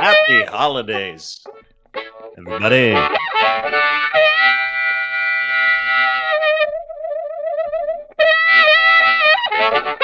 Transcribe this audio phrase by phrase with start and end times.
[0.00, 1.44] Happy holidays,
[2.38, 2.94] everybody.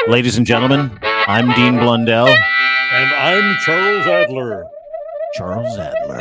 [0.09, 2.27] Ladies and gentlemen, I'm Dean Blundell.
[2.27, 4.65] And I'm Charles Adler.
[5.35, 6.21] Charles Adler.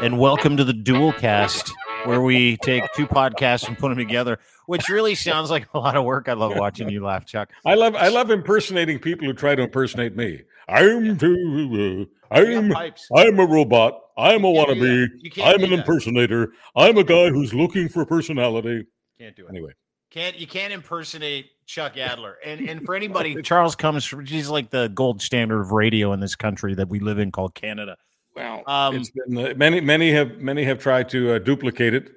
[0.00, 1.70] and welcome to the Dual Cast,
[2.04, 5.96] where we take two podcasts and put them together, which really sounds like a lot
[5.96, 6.28] of work.
[6.28, 7.50] I love watching you laugh, Chuck.
[7.64, 10.42] I love I love impersonating people who try to impersonate me.
[10.68, 12.72] I'm too, uh, I'm.
[13.14, 14.00] I'm a robot.
[14.16, 14.80] I'm a You can't do wannabe.
[14.80, 15.24] that.
[15.24, 15.78] You can't I'm an that.
[15.80, 16.52] impersonator.
[16.76, 18.86] I'm a guy who's looking for personality.
[19.18, 19.50] Can't do it.
[19.50, 19.72] Anyway,
[20.10, 22.36] Can't you can't impersonate Chuck Adler.
[22.44, 26.20] And and for anybody, Charles comes from he's like the gold standard of radio in
[26.20, 27.96] this country that we live in called Canada.
[28.36, 32.12] Well, Um, it's been uh, many many have many have tried to uh, duplicate it,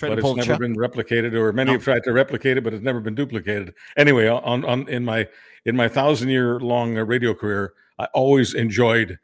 [0.00, 0.60] but it's never Chuck.
[0.60, 1.72] been replicated, or many No.
[1.74, 3.74] have tried to replicate it, but it's never been duplicated.
[3.96, 5.26] Anyway, on on in my
[5.64, 9.18] in my thousand year long uh, radio career, I always enjoyed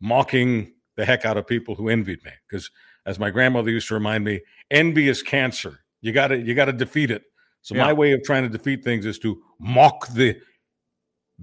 [0.00, 2.70] mocking the heck out of people who envied me because,
[3.04, 5.80] as my grandmother used to remind me, envy is cancer.
[6.00, 7.22] You got to you got to defeat it.
[7.62, 7.84] So Yeah.
[7.84, 10.40] my way of trying to defeat things is to mock the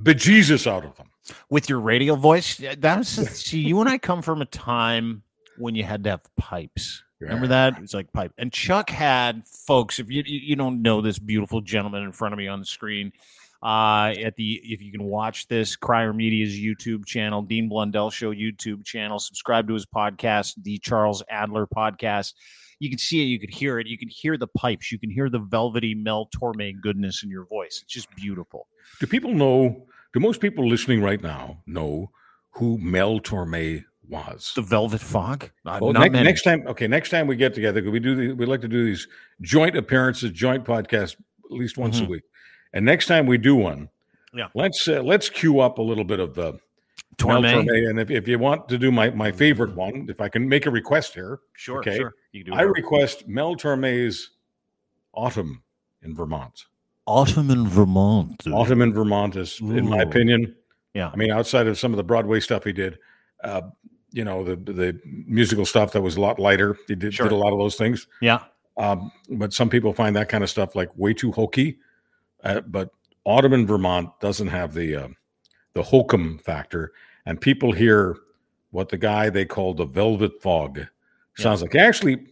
[0.01, 1.07] bejesus out of them.
[1.49, 2.61] With your radio voice.
[2.77, 5.23] That's see, you and I come from a time
[5.57, 7.03] when you had to have pipes.
[7.19, 7.79] Remember that?
[7.81, 8.33] It's like pipe.
[8.37, 9.99] And Chuck had folks.
[9.99, 12.65] If you you you don't know this beautiful gentleman in front of me on the
[12.65, 13.13] screen,
[13.61, 18.33] uh, at the if you can watch this Crier Media's YouTube channel, Dean Blundell Show
[18.33, 22.33] YouTube channel, subscribe to his podcast, the Charles Adler Podcast.
[22.79, 25.09] You can see it, you can hear it, you can hear the pipes, you can
[25.09, 27.79] hear the velvety Mel Torme goodness in your voice.
[27.81, 28.67] It's just beautiful.
[28.99, 29.87] Do people know?
[30.13, 32.11] Do most people listening right now know
[32.51, 34.53] who Mel Torme was?
[34.55, 35.49] The Velvet Fog.
[35.65, 36.23] Uh, Well, not next, many.
[36.25, 38.85] next time, okay, next time we get together, we do the, we like to do
[38.85, 39.07] these
[39.41, 42.05] joint appearances, joint podcasts at least once Mhm.
[42.05, 42.23] a week.
[42.73, 43.89] And next time we do one,
[44.33, 44.49] Yeah.
[44.55, 46.53] let's uh, let's cue up a little bit of the
[47.17, 47.43] Torme.
[47.65, 47.89] Torme.
[47.89, 50.65] And if, if you want to do my my favorite one, if I can make
[50.65, 51.97] a request here, Sure, Okay.
[51.97, 52.13] sure.
[52.31, 54.31] You can do I request Mel Torme's
[55.13, 55.63] "Autumn
[56.01, 56.65] in Vermont."
[57.05, 58.43] Autumn in Vermont.
[58.47, 60.55] Autumn in Vermont is, in my opinion,
[60.93, 61.09] Yeah.
[61.11, 62.97] I mean, outside of some of the Broadway stuff he did,
[63.43, 63.61] uh,
[64.11, 66.77] you know, the the musical stuff that was a lot lighter.
[66.87, 67.27] He did, Sure.
[67.27, 68.07] did a lot of those things.
[68.21, 68.43] Yeah.
[68.77, 71.77] Um, but some people find that kind of stuff like way too hokey.
[72.43, 72.89] Uh, but
[73.25, 75.07] Autumn in Vermont doesn't have the uh,
[75.73, 76.91] the hokum factor,
[77.25, 78.15] and people hear
[78.71, 80.85] what the guy they call the Velvet Fog
[81.37, 81.75] sounds like.
[81.75, 82.27] Actually,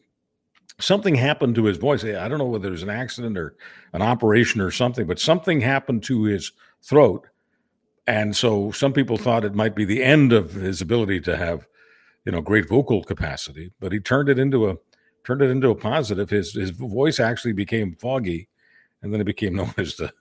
[0.81, 2.03] something happened to his voice.
[2.03, 3.55] I don't know whether it was an accident or
[3.93, 7.27] an operation or something, but something happened to his throat,
[8.07, 11.67] and so some people thought it might be the end of his ability to have,
[12.25, 13.71] you know, great vocal capacity.
[13.79, 14.75] But he turned it into a
[15.23, 16.29] turned it into a positive.
[16.29, 18.49] His his voice actually became foggy,
[19.01, 20.11] and then it became known as the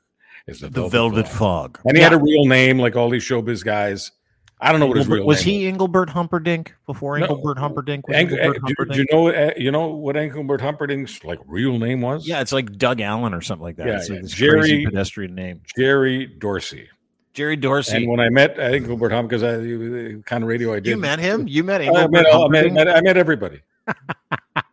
[0.47, 1.79] as the, The Velvet Fog.
[1.85, 2.11] And he Yeah.
[2.11, 4.13] had a real name, like all these showbiz guys.
[4.63, 7.25] I don't know what his real was name he Engelbert Humperdinck before No.
[7.27, 8.07] Engelbert Humperdinck?
[8.09, 11.39] Was Eng- Engelbert uh, do, do you know uh, you know what Engelbert Humperdinck's like
[11.47, 12.27] real name was?
[12.29, 13.87] yeah, it's like Doug Allen or something like that.
[13.87, 14.23] Yeah, it's like yeah.
[14.23, 15.63] this Jerry- crazy pedestrian name.
[15.77, 16.89] Jerry Dorsey.
[17.33, 17.97] Jerry Dorsey.
[17.99, 20.97] And when I met Engelbert Humperdinck, because I the kind of radio I did, you
[20.97, 21.47] met him?
[21.49, 22.75] You met I Engelbert I met, Humperdinck?
[22.75, 23.61] met- I met everybody.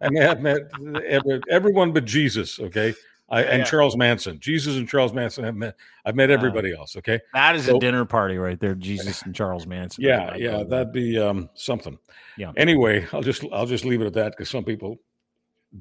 [0.02, 2.60] I met, I met everyone but Jesus.
[2.60, 2.94] Okay,
[3.30, 3.66] I, and Yeah.
[3.66, 4.40] Charles Manson.
[4.40, 5.44] Jesus and Charles Manson.
[5.44, 5.76] I've met.
[6.06, 6.36] I've met Wow.
[6.36, 6.96] everybody else.
[6.96, 7.20] Okay.
[7.34, 8.74] That is So- a dinner party right there.
[8.76, 10.04] Jesus and Charles Manson.
[10.04, 11.98] Yeah, yeah, that'd be um, something.
[12.38, 12.54] Yeah.
[12.56, 14.98] Anyway, I'll just I'll just leave it at that because some people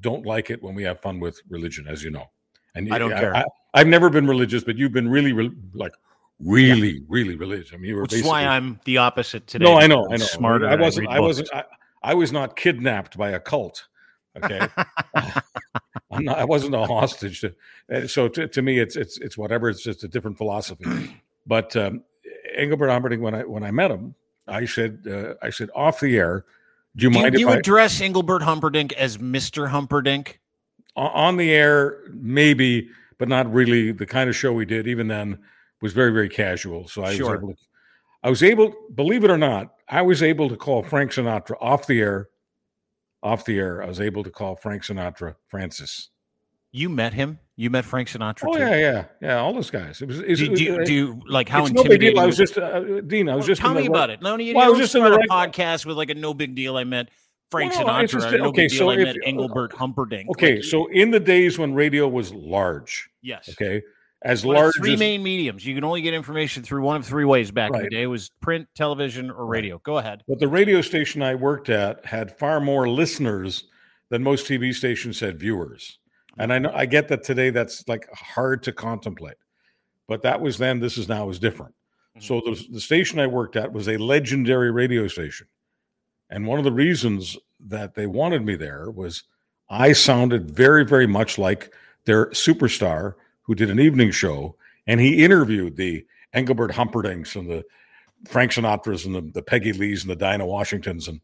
[0.01, 2.29] don't like it when we have fun with religion, as you know.
[2.75, 3.35] And I don't care.
[3.35, 3.43] I,
[3.73, 5.93] have never been religious, but you've been really, re- like,
[6.39, 7.73] really, really religious.
[7.73, 9.65] I mean, you were Which is why I'm the opposite today.
[9.65, 10.25] No, I know, I know.
[10.25, 10.67] Smarter.
[10.67, 11.07] I wasn't.
[11.07, 11.49] read I, wasn't.
[11.53, 11.63] I,
[12.03, 13.87] I was not kidnapped by a cult.
[14.35, 14.67] Okay,
[16.09, 16.39] I'm not.
[16.39, 17.41] I wasn't a hostage.
[17.41, 19.69] To, so to, to me, it's it's it's whatever.
[19.69, 20.85] It's just a different philosophy.
[21.45, 22.03] But um,
[22.55, 24.15] Engelbert Humperdinck, when I when I met him,
[24.47, 26.45] I said uh, I said off the air.
[26.95, 29.69] Do you mind you, if you I address Engelbert Humperdinck as Mr.
[29.69, 30.39] Humperdinck?
[30.95, 33.91] on- on the air maybe, but not really.
[33.91, 35.37] The kind of show we did even then
[35.81, 36.87] was very very casual.
[36.87, 37.31] So I Sure.
[37.31, 37.59] was able to.
[38.23, 41.85] I was able, believe it or not, I was able to call Frank Sinatra off
[41.85, 42.29] the air.
[43.23, 46.09] Off the air, I was able to call Frank Sinatra Francis.
[46.71, 47.39] You met him.
[47.55, 48.43] You met Frank Sinatra.
[48.47, 48.59] Oh too?
[48.59, 49.37] yeah, yeah, yeah.
[49.39, 50.01] All those guys.
[50.01, 50.19] It was.
[50.19, 52.15] It's, Do, do, you- do you like how it's no big intimidating?
[52.15, 52.23] deal.
[52.23, 53.27] I was just uh, Dean.
[53.29, 54.21] I was Well, just tell me right- about it.
[54.21, 56.35] No, you, Well, I was just in the a right- podcast with like a no
[56.35, 56.77] big deal.
[56.77, 57.09] I met
[57.49, 58.37] Frank Well, Sinatra.
[58.37, 58.77] no okay, big deal.
[58.79, 60.29] so I if- met Engelbert Humperdinck.
[60.31, 63.81] Okay, Like, so in the days when radio was large, yes, okay,
[64.27, 65.65] as One large three as main mediums.
[65.65, 68.03] You can only get information through one of three ways back in the day.
[68.03, 69.57] It was print, television, or Right.
[69.57, 69.79] radio.
[69.79, 70.23] Go ahead.
[70.27, 73.65] But the radio station I worked at had far more listeners
[74.09, 75.99] than most TV stations had viewers.
[76.37, 79.37] And I know I get that today that's like hard to contemplate.
[80.07, 80.79] but that was then.
[80.79, 81.73] This is now is different.
[82.17, 82.25] Mm-hmm.
[82.25, 85.47] So the, the station I worked at was a legendary radio station.
[86.29, 87.37] And one of the reasons
[87.67, 89.23] that they wanted me there was
[89.69, 91.73] I sounded very, very much like
[92.05, 93.15] their superstar
[93.47, 94.55] who did an evening show.
[94.85, 97.65] And he interviewed the Engelbert Humperdinck's and the
[98.25, 101.21] Frank Sinatra's and the, the Peggy Lee's and the Dinah Washingtons and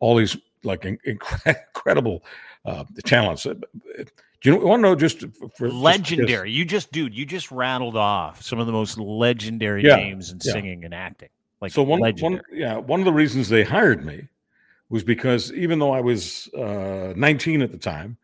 [0.00, 2.24] all these like incredible
[2.64, 3.46] uh, talents.
[3.46, 3.54] Uh,
[4.40, 5.24] do you want to know just
[5.56, 6.50] for legendary?
[6.50, 10.30] Just, you just, dude, you just rattled off some of the most legendary yeah, names
[10.30, 10.52] in yeah.
[10.52, 11.28] singing and acting.
[11.60, 14.28] Like so, one, one, yeah, one of the reasons they hired me
[14.90, 18.16] was because even though I was uh, 19 at the time,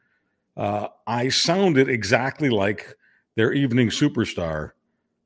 [0.56, 2.96] uh, I sounded exactly like
[3.36, 4.72] their evening superstar,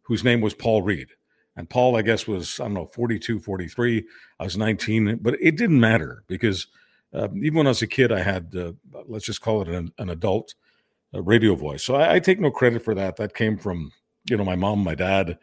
[0.02, 1.08] whose name was Paul Reed.
[1.56, 4.05] And Paul, I guess, was, I don't know, 42, 43.
[4.38, 6.69] I was 19, but it didn't matter because
[7.12, 8.72] uh, even when I was a kid, I had, uh,
[9.06, 10.55] let's just call it an, an adult
[11.12, 11.82] uh, radio voice.
[11.82, 13.16] So I, I, take no credit for that.
[13.16, 13.93] That came from,
[14.28, 15.38] you know, my mom, my dad,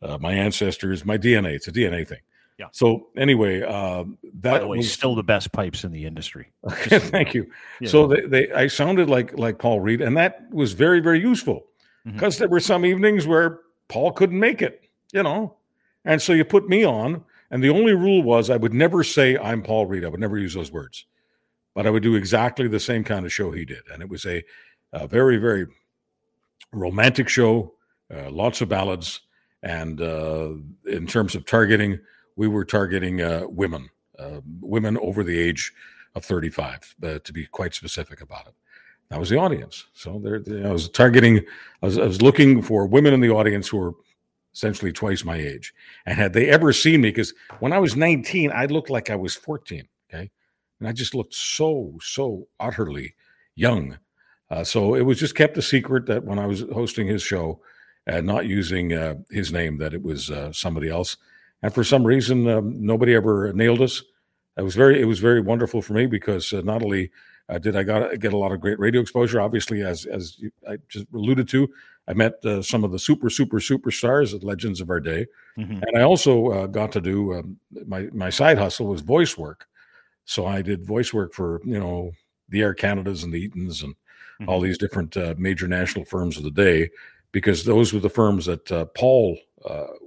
[0.00, 1.54] uh, my ancestors, my DNA.
[1.54, 2.20] It's a DNA thing.
[2.56, 2.66] Yeah.
[2.72, 4.04] So anyway, uh,
[4.40, 6.50] that way, was still the best pipes in the industry.
[6.72, 7.50] Okay, thank you.
[7.80, 7.88] Yeah.
[7.88, 11.66] So they, they, I sounded like like Paul Reed, and that was very very useful
[12.12, 12.42] because mm-hmm.
[12.42, 15.56] there were some evenings where Paul couldn't make it, you know,
[16.04, 19.36] and so you put me on, and the only rule was I would never say
[19.38, 20.04] I'm Paul Reed.
[20.04, 21.06] I would never use those words,
[21.74, 24.24] but I would do exactly the same kind of show he did, and it was
[24.26, 24.44] a,
[24.92, 25.66] a very very
[26.72, 27.74] romantic show,
[28.14, 29.20] uh, lots of ballads,
[29.62, 30.50] and uh,
[30.86, 31.98] in terms of targeting
[32.38, 35.72] we were targeting uh, women, uh, women over the age
[36.14, 38.54] of 35, uh, to be quite specific about it.
[39.10, 39.86] That was the audience.
[39.94, 41.38] So there, I was targeting,
[41.82, 43.92] I was, I was looking for women in the audience who were
[44.54, 45.72] essentially twice my age.
[46.04, 49.16] And had they ever seen me, because when I was 19, I looked like I
[49.16, 49.88] was 14.
[50.12, 50.30] Okay.
[50.80, 53.14] And I just looked so, so utterly
[53.54, 53.98] young.
[54.50, 57.60] Uh, so it was just kept a secret that when I was hosting his show
[58.06, 61.16] and not using uh, his name, that it was uh, somebody else
[61.62, 64.02] and for some reason um, nobody ever nailed us.
[64.56, 67.10] It was very it was very wonderful for me because uh, not only
[67.48, 70.78] uh, did I got get a lot of great radio exposure, obviously as as I
[70.88, 71.68] just alluded to,
[72.06, 75.82] I met uh, some of the super super superstars, the legends of our day, mm-hmm.
[75.82, 79.66] and I also uh, got to do um, my my side hustle was voice work.
[80.24, 82.12] So I did voice work for you know
[82.50, 84.48] the Air Canadas and the Eatons and mm-hmm.
[84.48, 86.90] all these different uh, major national firms of the day
[87.32, 89.38] because those were the firms that uh, Paul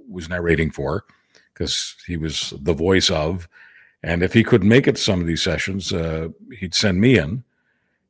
[0.08, 1.04] was narrating for
[1.54, 3.48] because he was the voice of.
[4.02, 6.28] And if he couldn't make it to some of these sessions, uh,
[6.58, 7.44] he'd send me in,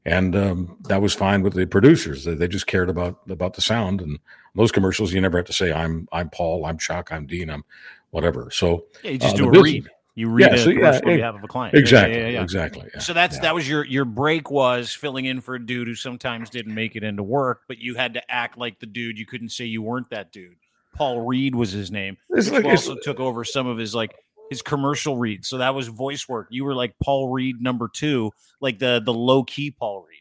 [0.06, 2.24] and um, that was fine with the producers.
[2.24, 4.00] They, they, just cared about about the sound.
[4.00, 4.18] And
[4.54, 7.64] those commercials, you never have to say, "I'm I'm Paul, I'm Chuck, I'm Dean, I'm
[8.10, 9.88] whatever." So yeah, you just uh, do a business, read.
[10.14, 11.74] You read yeah, a so, yeah, on behalf of a client.
[11.74, 12.18] Exactly.
[12.18, 12.88] Yeah, yeah, exactly.
[12.98, 16.50] so that's that was your your break was filling in for a dude who sometimes
[16.50, 19.18] didn't make it into work, but you had to act like the dude.
[19.18, 20.56] You couldn't say you weren't that dude.
[20.94, 22.18] Paul Reed was his name.
[22.28, 24.14] Like, also took over some of his like
[24.52, 25.48] his commercial reads.
[25.48, 26.48] So that was voice work.
[26.50, 30.20] You were like Paul Reed number two, like the the low key Paul Reed.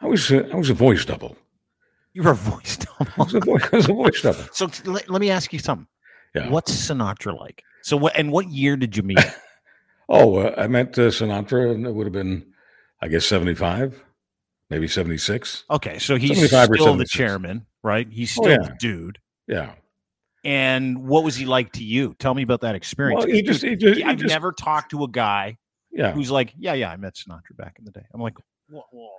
[0.00, 1.36] I was a, I was a voice double.
[2.12, 3.12] You were a voice double.
[3.16, 4.44] I was a voice, was a voice double.
[4.52, 5.88] so let, let me ask you something.
[6.36, 6.50] Yeah.
[6.50, 7.62] What's Sinatra like?
[7.82, 9.18] So what and what year did you meet?
[10.08, 12.46] oh, uh, I met uh, Sinatra, and it would have been,
[13.02, 14.00] I guess, seventy five,
[14.70, 15.64] maybe seventy six.
[15.68, 18.06] Okay, so he's still the chairman, right?
[18.08, 18.68] He's oh, still oh, yeah.
[18.68, 19.18] the dude.
[19.48, 19.72] Yeah.
[20.44, 22.14] And what was he like to you?
[22.18, 23.24] Tell me about that experience.
[23.24, 25.56] Well, he just, he just, he I've just, never talked to a guy
[25.90, 26.12] yeah.
[26.12, 28.04] who's like, yeah, yeah, I met Sinatra back in the day.
[28.12, 28.34] I'm like,
[28.68, 29.10] whoa, whoa, whoa,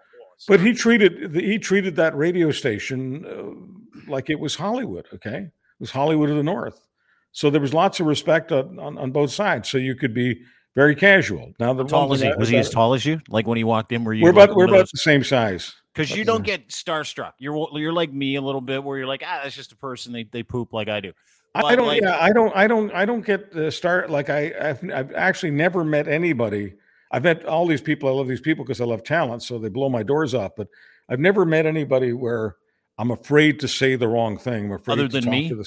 [0.47, 5.07] but he treated he treated that radio station uh, like it was Hollywood.
[5.13, 6.87] Okay, it was Hollywood of the North.
[7.31, 9.69] So there was lots of respect on, on, on both sides.
[9.69, 10.41] So you could be
[10.75, 11.53] very casual.
[11.59, 12.31] Now, the How tall was he?
[12.37, 13.21] Was he as tall as you?
[13.29, 14.23] Like when he walked in, were you?
[14.23, 17.33] We're about we're about the same size because you don't get starstruck.
[17.37, 20.11] You're you're like me a little bit, where you're like, ah, that's just a person.
[20.11, 21.13] They they poop like I do.
[21.53, 21.87] But I don't.
[21.87, 22.55] Like, yeah, I don't.
[22.55, 22.91] I don't.
[22.91, 24.09] I don't get the start.
[24.09, 26.73] Like I, I've, I've actually never met anybody.
[27.11, 28.09] I've met all these people.
[28.09, 30.51] I love these people because I love talent, so they blow my doors off.
[30.57, 30.67] But
[31.07, 32.57] I've never met anybody where
[32.97, 34.65] I'm afraid to say the wrong thing.
[34.65, 35.49] I'm afraid other than me.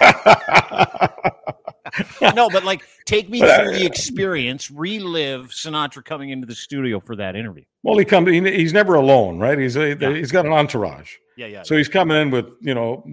[2.34, 4.70] no, but like, take me through the experience.
[4.70, 7.64] Relive Sinatra coming into the studio for that interview.
[7.82, 8.30] Well, he comes.
[8.30, 9.58] He, he's never alone, right?
[9.58, 10.12] He's a, yeah.
[10.12, 11.16] he's got an entourage.
[11.36, 11.62] Yeah, yeah.
[11.62, 13.04] So he's coming in with you know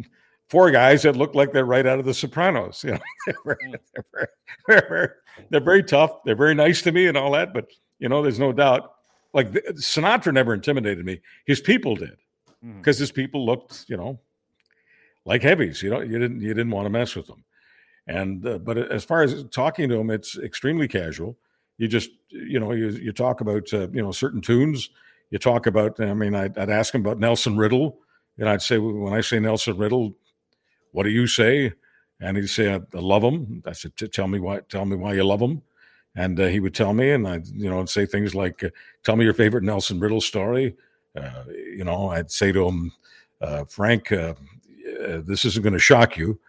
[0.49, 2.83] four guys that look like they're right out of The Sopranos.
[2.87, 3.79] You know, they're very, mm.
[3.93, 4.27] they're, very,
[4.67, 5.09] they're, very,
[5.49, 6.23] they're very tough.
[6.25, 7.53] They're very nice to me and all that.
[7.53, 7.69] But
[7.99, 8.93] you know, there's no doubt.
[9.33, 11.21] Like Sinatra never intimidated me.
[11.45, 12.17] His people did,
[12.77, 13.01] because mm.
[13.01, 14.19] his people looked, you know,
[15.25, 15.83] like heavies.
[15.83, 17.43] You know, you didn't you didn't want to mess with them.
[18.09, 21.37] And uh, but as far as talking to him, it's extremely casual.
[21.77, 24.89] You just you know you you talk about uh, you know certain tunes.
[25.29, 25.99] You talk about.
[25.99, 27.99] I mean, I'd, I'd ask him about Nelson Riddle,
[28.39, 30.15] and I'd say when I say Nelson Riddle,
[30.91, 31.73] what do you say?
[32.19, 33.63] And he'd say, I love him.
[33.65, 35.61] I said, tell me why, tell me why you love him.
[36.15, 38.69] And uh, he would tell me, and I'd, you know, would say things like, uh,
[39.03, 40.75] tell me your favorite Nelson Riddle story.
[41.15, 42.91] Uh, you know, I'd say to him,
[43.41, 44.33] uh, Frank, uh,
[45.07, 46.39] uh, this isn't going to shock you,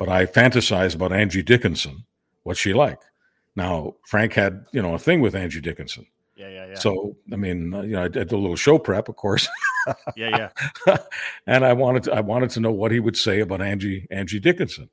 [0.00, 2.04] but I fantasize about Angie Dickinson.
[2.42, 2.98] What's she like?
[3.54, 6.06] Now, Frank had, you know, a thing with Angie Dickinson.
[6.36, 6.74] Yeah, yeah, yeah.
[6.74, 9.46] So, I mean, you know, I did a little show prep, of course.
[10.16, 10.48] yeah,
[10.86, 10.96] yeah.
[11.46, 14.40] and I wanted to, I wanted to know what he would say about Angie Angie
[14.40, 14.88] Dickinson,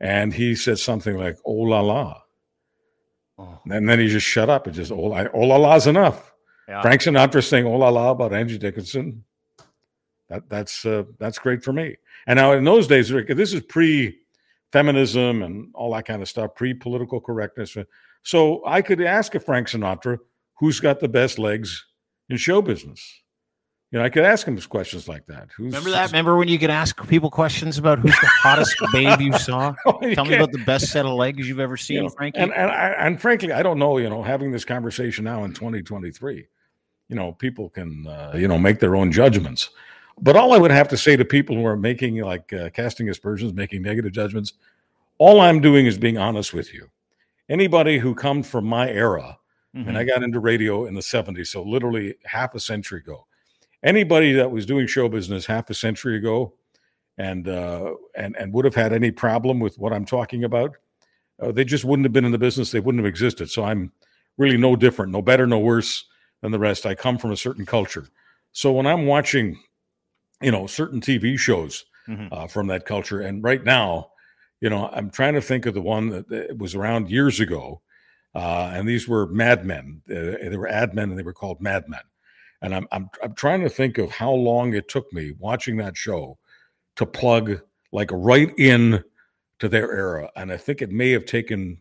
[0.00, 2.22] and he said something like "Oh la la,"
[3.38, 3.60] oh.
[3.66, 6.32] and then he just shut up and just "Oh, la, oh la la's enough."
[6.68, 6.80] Yeah.
[6.80, 9.24] Frank Sinatra saying "Oh la la" about Angie Dickinson.
[10.30, 11.96] That that's uh, that's great for me.
[12.26, 14.21] And now in those days, Rick, this is pre
[14.72, 17.76] feminism and all that kind of stuff, pre political correctness.
[18.22, 20.18] So I could ask a Frank Sinatra,
[20.58, 21.84] who's got the best legs
[22.28, 23.22] in show business?
[23.90, 25.50] You know, I could ask him questions like that.
[25.54, 26.06] Who's, Remember that?
[26.12, 29.74] Remember when you could ask people questions about who's the hottest babe you saw?
[29.86, 32.08] oh, you Tell me about the best set of legs you've ever seen, you know,
[32.08, 32.38] Frankie.
[32.38, 33.98] And and, I, and frankly, I don't know.
[33.98, 36.46] You know, having this conversation now in 2023,
[37.10, 39.68] you know, people can uh, you know make their own judgments.
[40.20, 43.08] But all I would have to say to people who are making like uh, casting
[43.08, 44.54] aspersions, making negative judgments,
[45.18, 46.90] all I'm doing is being honest with you.
[47.48, 49.38] Anybody who comes from my era,
[49.74, 49.88] mm-hmm.
[49.88, 50.08] and I mm-hmm.
[50.08, 53.26] got into radio in the 70s, so literally half a century ago.
[53.82, 56.54] Anybody that was doing show business half a century ago
[57.18, 60.76] and uh, and and would have had any problem with what I'm talking about,
[61.40, 62.70] uh, they just wouldn't have been in the business.
[62.70, 63.50] They wouldn't have existed.
[63.50, 63.92] So I'm
[64.38, 66.04] really no different, no better, no worse
[66.40, 66.86] than the rest.
[66.86, 68.06] I come from a certain culture.
[68.52, 69.58] So when I'm watching
[70.42, 72.28] you know certain TV shows mm-hmm.
[72.32, 73.20] uh, from that culture.
[73.20, 74.10] And right now,
[74.60, 77.80] you know, I'm trying to think of the one that, was around years ago,
[78.34, 80.02] uh, and these were Mad Men.
[80.08, 82.00] Uh, they were ad men, and they were called Mad Men.
[82.60, 85.96] And I'm, I'm I'm trying to think of how long it took me watching that
[85.96, 86.38] show
[86.96, 89.02] to plug like right in
[89.58, 91.78] to their era, and I think it may have taken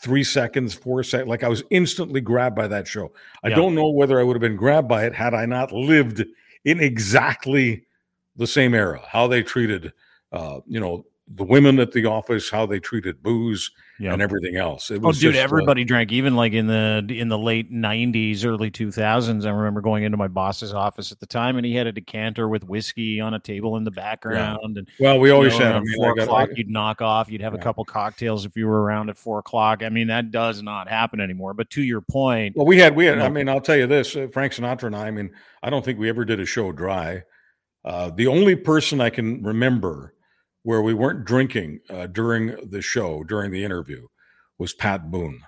[0.00, 1.28] three seconds, four seconds.
[1.28, 3.12] Like I was instantly grabbed by that show.
[3.42, 3.56] I yeah.
[3.56, 6.24] don't know whether I would have been grabbed by it had I not lived
[6.68, 7.86] in exactly
[8.36, 9.00] the same era.
[9.08, 9.90] How they treated,
[10.32, 14.14] uh, you know, the women at the office, how they treated booze yep.
[14.14, 14.90] and everything else.
[14.90, 16.12] It oh, was oh, dude, just, uh, everybody uh, drank.
[16.12, 19.44] Even like in the in the late '90s, early 2000s.
[19.44, 22.48] I remember going into my boss's office at the time, and he had a decanter
[22.48, 24.58] with whiskey on a table in the background.
[24.74, 24.78] Yeah.
[24.78, 25.76] And well, we always know, had.
[25.76, 27.30] I mean, four o'clock, you'd knock off.
[27.30, 27.60] You'd have yeah.
[27.60, 29.82] a couple cocktails if you were around at four o'clock.
[29.82, 31.54] I mean, that does not happen anymore.
[31.54, 33.18] But to your point, well, we had we had.
[33.18, 35.08] I mean, I'll tell you this: uh, Frank Sinatra and I.
[35.08, 35.30] I mean,
[35.62, 37.24] I don't think we ever did a show dry.
[37.84, 40.14] Uh, the only person I can remember
[40.62, 44.06] where we weren't drinking uh, during the show, during the interview,
[44.58, 45.42] was Pat Boone.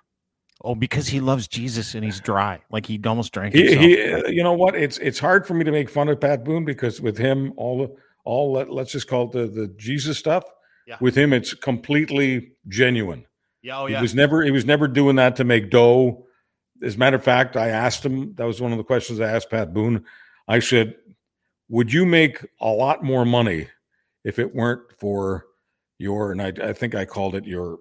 [0.62, 3.54] Oh, because he loves Jesus and he's dry, like he almost drank.
[3.54, 4.74] He, he uh, you know what?
[4.74, 7.96] It's it's hard for me to make fun of Pat Boone because with him, all
[8.24, 10.44] all let, us just call it the the Jesus stuff.
[10.86, 10.96] Yeah.
[11.00, 13.24] With him, it's completely genuine.
[13.62, 13.96] Yeah, oh, yeah.
[13.98, 16.26] He was never he was never doing that to make dough.
[16.82, 18.34] As a matter of fact, I asked him.
[18.34, 20.04] That was one of the questions I asked Pat Boone.
[20.46, 20.94] I said,
[21.68, 23.68] "Would you make a lot more money
[24.24, 25.46] if it weren't for
[25.98, 27.78] your and I, I, think I called it your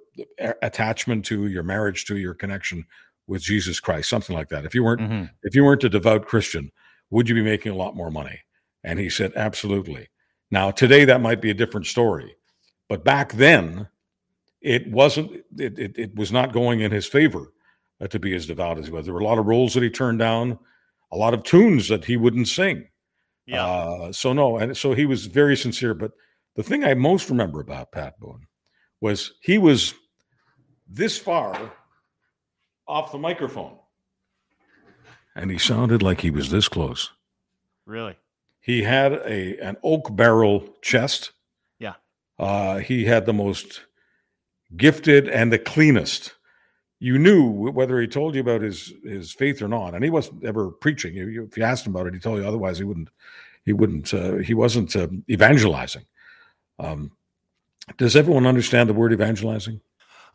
[0.61, 2.85] attachment to your marriage to your connection
[3.27, 4.65] with Jesus Christ, something like that.
[4.65, 5.25] If you weren't mm-hmm.
[5.43, 6.71] if you weren't a devout Christian,
[7.09, 8.41] would you be making a lot more money?
[8.83, 10.09] And he said, absolutely.
[10.51, 12.35] Now today that might be a different story,
[12.87, 13.87] but back then
[14.61, 15.31] it wasn't.
[15.57, 17.53] It it, it was not going in his favor
[18.01, 19.05] uh, to be as devout as he was.
[19.05, 20.59] There were a lot of roles that he turned down,
[21.11, 22.87] a lot of tunes that he wouldn't sing.
[23.45, 23.65] Yeah.
[23.65, 26.11] Uh, so no, and so he was very sincere, but
[26.55, 28.47] the thing I most remember about Pat Boone
[29.01, 29.93] was he was
[30.87, 31.71] this far
[32.87, 33.77] off the microphone.
[35.35, 37.11] And he sounded like he was this close.
[37.85, 38.17] Really?
[38.61, 41.31] He had a an oak barrel chest.
[41.79, 41.93] Yeah.
[42.37, 43.81] Uh, he had the most
[44.75, 46.33] gifted and the cleanest.
[46.99, 50.43] You knew whether he told you about his his faith or not, and he wasn't
[50.43, 51.15] ever preaching.
[51.15, 52.47] If you asked him about it, he told you.
[52.47, 53.09] Otherwise, he wouldn't.
[53.63, 54.13] He wouldn't.
[54.13, 56.05] Uh, he wasn't uh, evangelizing.
[56.79, 57.11] Um,
[57.97, 59.81] does everyone understand the word evangelizing?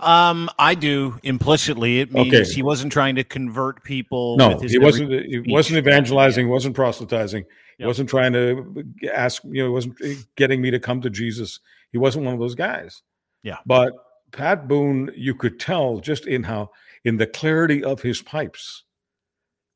[0.00, 2.00] Um, I do implicitly.
[2.00, 2.52] It means okay.
[2.52, 4.36] he wasn't trying to convert people.
[4.36, 5.10] No, he wasn't.
[5.10, 6.46] He wasn't evangelizing.
[6.46, 6.52] Yeah.
[6.52, 7.44] wasn't proselytizing.
[7.78, 9.42] He wasn't trying to ask.
[9.44, 9.96] You know, he wasn't
[10.36, 11.60] getting me to come to Jesus.
[11.92, 13.02] He wasn't one of those guys.
[13.42, 13.58] Yeah.
[13.66, 13.92] But
[14.32, 16.70] Pat Boone, you could tell just in how
[17.04, 18.82] in the clarity of his pipes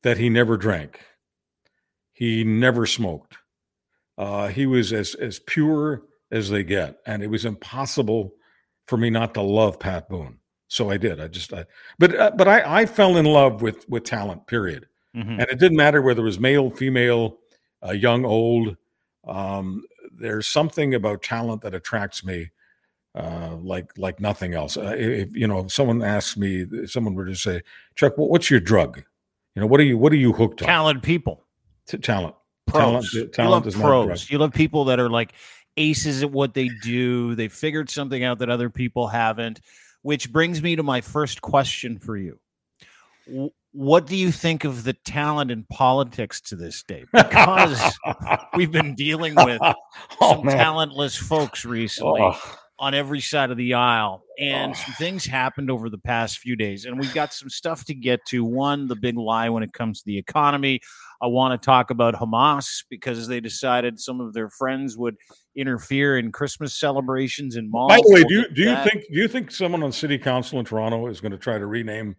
[0.03, 0.99] that he never drank.
[2.11, 3.37] He never smoked.
[4.17, 6.99] Uh, he was as as pure as they get.
[7.05, 8.33] And it was impossible
[8.87, 10.39] for me not to love Pat Boone.
[10.67, 11.19] So I did.
[11.19, 11.65] I just, I,
[11.97, 14.87] but, uh, but I, I fell in love with, with talent, period.
[15.15, 15.31] Mm-hmm.
[15.31, 17.39] And it didn't matter whether it was male, female,
[17.85, 18.77] uh, young, old.
[19.27, 22.51] Um, there's something about talent that attracts me
[23.15, 24.77] uh, like like nothing else.
[24.77, 27.61] Uh, if you know, if someone asks me, if someone were to say,
[27.95, 29.03] "Chuck, what's your drug?"
[29.55, 30.67] You know, what are you what are you hooked on?
[30.67, 31.43] Talent people.
[31.87, 32.35] T- talent.
[32.67, 33.11] Pros.
[33.33, 34.29] Talent, you love pros.
[34.29, 35.33] You love people that are like
[35.79, 37.33] aces at what they do.
[37.35, 39.61] They figured something out that other people haven't.
[40.01, 42.39] Which brings me to my first question for you.
[43.73, 47.05] What do you think of the talent in politics to this day?
[47.11, 47.97] Because
[48.55, 49.73] we've been dealing with oh,
[50.19, 50.57] some man.
[50.57, 52.21] talentless folks recently.
[52.21, 54.23] Oh on every side of the aisle.
[54.39, 54.75] And oh.
[54.75, 56.85] some things happened over the past few days.
[56.85, 58.43] And we've got some stuff to get to.
[58.43, 60.79] One, the big lie when it comes to the economy.
[61.21, 65.15] I want to talk about Hamas because they decided some of their friends would
[65.55, 67.89] interfere in Christmas celebrations in malls.
[67.89, 70.59] By the way, do you, do you think do you think someone on city council
[70.59, 72.15] in Toronto is going to try to rename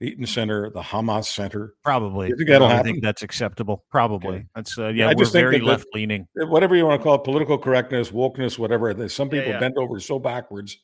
[0.00, 1.74] Eaton Center, the Hamas Center.
[1.82, 2.32] Probably.
[2.46, 3.84] That'll I think that's acceptable.
[3.90, 4.28] Probably.
[4.28, 4.46] Okay.
[4.54, 5.08] That's uh, yeah.
[5.08, 6.28] I just think very left leaning.
[6.40, 9.08] Eh, whatever you want to call it, political correctness, wokeness, whatever.
[9.08, 9.60] Some people yeah, yeah.
[9.60, 10.78] bend over so backwards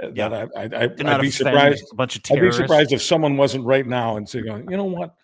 [0.00, 0.28] eh, yeah.
[0.28, 1.84] that I, I, I would be surprised.
[1.92, 2.58] A bunch of terrorists.
[2.58, 5.14] I'd be surprised if someone wasn't right now and saying, you know what,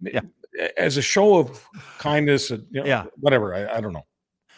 [0.00, 0.20] yeah.
[0.58, 1.66] Eh, as a show of
[1.98, 3.54] kindness, you know, yeah, whatever.
[3.54, 4.06] I, I don't know.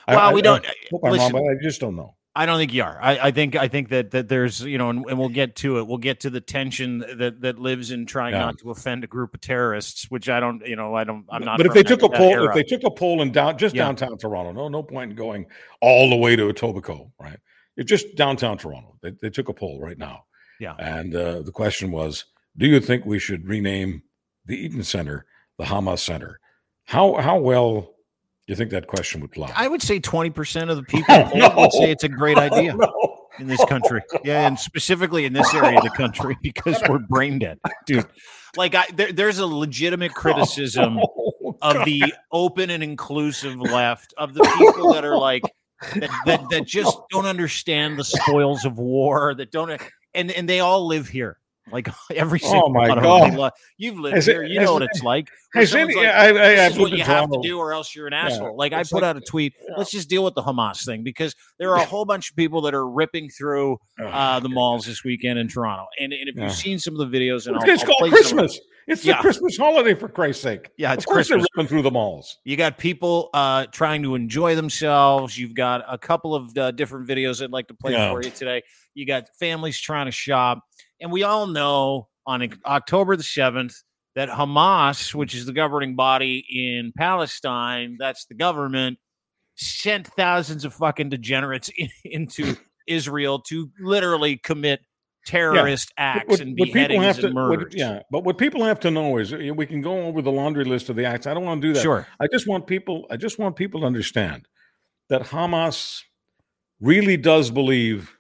[0.07, 0.65] Well, we don't.
[0.65, 2.15] I, listen, wrong, I just don't know.
[2.35, 2.99] I don't think you are.
[3.01, 5.79] I, I, think I think that that there's you know, and, and, we'll get to
[5.79, 5.87] it.
[5.87, 8.41] We'll get to the tension that that lives in trying yeah.
[8.41, 11.27] not to offend a group of terrorists, which I don't, you know, I don't.
[11.31, 11.59] I'm not.
[11.59, 13.85] But if they took a poll, if they took a poll in down just yeah.
[13.85, 15.47] downtown Toronto, no, no point in going
[15.83, 17.39] all the way to Etobicoke, right?
[17.77, 18.97] It's just downtown Toronto.
[19.03, 20.25] They, they took a poll right now.
[20.59, 20.75] Yeah.
[20.79, 22.25] And uh, the question was,
[22.57, 24.03] do you think we should rename
[24.47, 25.27] the Eaton Center
[25.59, 26.41] the Hamas Center?
[26.85, 27.92] How how well
[28.53, 29.51] you think that question would fly?
[29.55, 31.55] I would say 20% of the people oh, no.
[31.57, 32.75] would say it's a great idea.
[32.75, 33.19] Oh, no.
[33.39, 37.39] In this country, yeah, and specifically in this area of the country because we're brain
[37.39, 38.05] dead, dude.
[38.59, 44.13] Like, I, there, there's a legitimate oh, criticism oh, of the open and inclusive left,
[44.19, 45.45] of the people that are like
[45.95, 49.81] that, that, that just don't understand the spoils of war, that don't,
[50.13, 51.39] and and they all live here.
[51.71, 54.83] Like every oh single oh my god, you've lived has here, it, you know what
[54.83, 55.29] it's like.
[55.55, 58.07] Has any, like, I, I, this is what you have to do, or else you're
[58.07, 58.49] an asshole.
[58.49, 59.55] Yeah, like I put like, out a tweet.
[59.61, 59.75] Yeah.
[59.77, 62.63] Let's just deal with the Hamas thing because there are a whole bunch of people
[62.63, 65.87] that are ripping through oh, uh, the malls this weekend in Toronto.
[66.01, 68.59] And, and if you've seen some of the videos, and it's I'll, called Christmas.
[68.89, 70.71] It's the Christmas holiday for Christ's sake.
[70.77, 71.43] Yeah, it's of course Christmas.
[71.43, 72.39] They're ripping through the malls.
[72.45, 75.39] You got people uh, trying to enjoy themselves.
[75.39, 78.63] You've got a couple of uh, different videos I'd like to play for you today.
[78.95, 80.65] You got families trying to shop,
[81.03, 83.75] and we all know on October the 7th
[84.15, 88.99] that Hamas, which is the governing body in Palestine, that's the government,
[89.57, 94.81] sent thousands of fucking degenerates in, into Israel to literally commit
[95.27, 96.05] terrorist yeah.
[96.05, 97.73] acts what, and beheadings and murders.
[97.73, 100.33] What, yeah, but what people have to know is eh, we can go over the
[100.33, 101.27] laundry list of the acts.
[101.27, 101.83] I don't want to do that.
[101.83, 102.07] Sure.
[102.21, 103.07] I just want people.
[103.11, 104.47] I just want people to understand
[105.09, 106.03] that Hamas
[106.81, 108.17] really does believe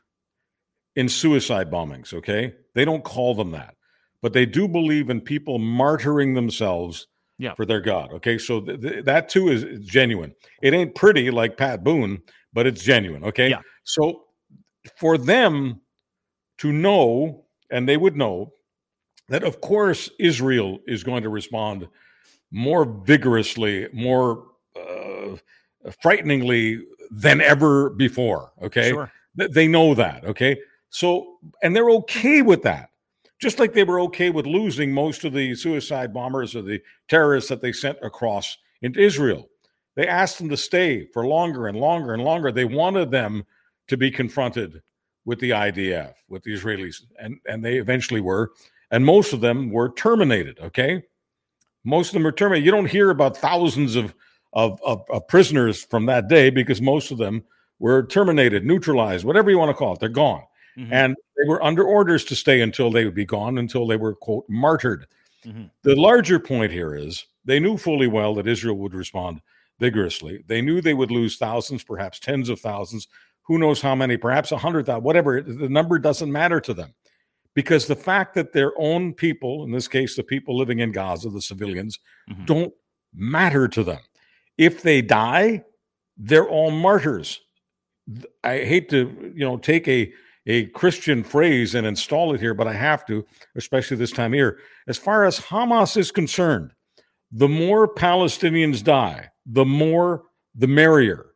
[0.95, 2.15] in suicide bombings.
[2.15, 3.75] Okay, they don't call them that
[4.23, 7.09] but they do believe in people martyring themselves
[7.39, 7.55] yeah.
[7.55, 8.13] for their God.
[8.15, 10.35] Okay, so th- th- that too is genuine.
[10.63, 13.25] It ain't pretty like Pat Boone, but it's genuine.
[13.25, 13.61] Okay, yeah.
[13.83, 14.25] so
[14.97, 15.81] for them
[16.59, 18.53] to know, and they would know
[19.29, 21.89] that, of course, Israel is going to respond
[22.53, 25.37] more vigorously, more uh,
[26.01, 26.81] frighteningly
[27.11, 28.53] than ever before.
[28.63, 29.11] Okay, sure.
[29.35, 30.25] they know that.
[30.25, 30.57] Okay,
[30.93, 32.91] so and they're okay with that
[33.43, 37.51] just like they were okay with losing most of the suicide bombers or the terrorists
[37.51, 39.49] that they sent across into Israel.
[39.97, 42.53] They asked them to stay for longer and longer and longer.
[42.53, 43.45] They wanted them
[43.89, 44.81] to be confronted
[45.25, 48.53] with the IDF, with the Israelis, and, and they eventually were.
[48.93, 51.03] And most of them were terminated, okay?
[51.83, 52.65] Most of them were terminated.
[52.65, 54.15] You don't hear about thousands of,
[54.53, 57.43] of, of, of prisoners from that day because most of them
[57.81, 59.99] were terminated, neutralized, whatever you want to call it.
[59.99, 60.45] They're gone.
[60.79, 60.93] Mm-hmm.
[60.93, 64.15] And they were under orders to stay until they would be gone, until they were,
[64.15, 65.07] quote, martyred.
[65.45, 65.65] Mm-hmm.
[65.83, 69.41] The larger point here is they knew fully well that Israel would respond
[69.79, 70.45] vigorously.
[70.47, 73.09] They knew they would lose thousands, perhaps tens of thousands,
[73.43, 75.43] who knows how many, perhaps a hundred thousand, whatever.
[75.43, 76.95] The number doesn't matter to them
[77.55, 81.29] because the fact that their own people, in this case, the people living in Gaza,
[81.29, 81.99] the civilians,
[82.31, 82.45] mm-hmm.
[82.45, 82.73] don't
[83.15, 84.01] matter to them.
[84.57, 85.65] If they die,
[86.17, 87.41] they're all martyrs.
[88.45, 90.13] I hate to, you know, take a
[90.47, 93.25] a Christian phrase and install it here, but I have to,
[93.57, 94.59] especially this time of year.
[94.89, 96.73] As far as Hamas is concerned,
[97.31, 100.25] the more Palestinians die, the more
[100.55, 101.27] the merrier.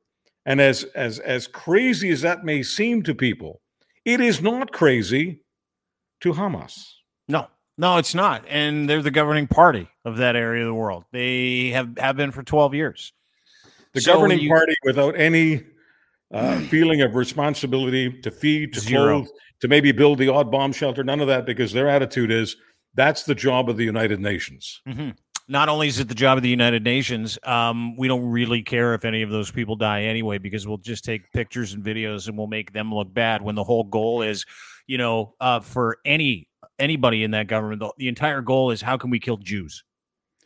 [0.44, 3.60] And as as as crazy as that may seem to people,
[4.04, 5.42] it is not crazy
[6.20, 6.84] to Hamas.
[7.28, 8.44] No, no, it's not.
[8.48, 11.04] And they're the governing party of that area of the world.
[11.12, 13.12] They have, have been for 12 years.
[13.92, 15.64] The so governing you, party without any
[16.32, 19.22] uh, feeling of responsibility to feed, to Zero.
[19.22, 19.28] clothe,
[19.60, 21.04] to maybe build the odd bomb shelter.
[21.04, 22.56] None of that because their attitude is
[22.94, 24.80] that's the job of the United Nations.
[24.86, 25.10] hmm
[25.48, 28.94] Not only is it the job of the United Nations, um, we don't really care
[28.94, 32.36] if any of those people die anyway, because we'll just take pictures and videos and
[32.36, 33.42] we'll make them look bad.
[33.42, 34.44] When the whole goal is,
[34.86, 38.96] you know, uh, for any anybody in that government, the, the entire goal is how
[38.96, 39.84] can we kill Jews?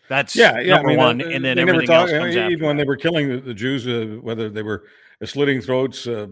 [0.09, 0.75] That's Yeah, yeah.
[0.75, 2.53] number I mean, one, uh, and then everything else talk- comes uh, after.
[2.53, 4.85] Even when they were killing the, the Jews, uh, whether they were
[5.25, 6.27] slitting throats, uh,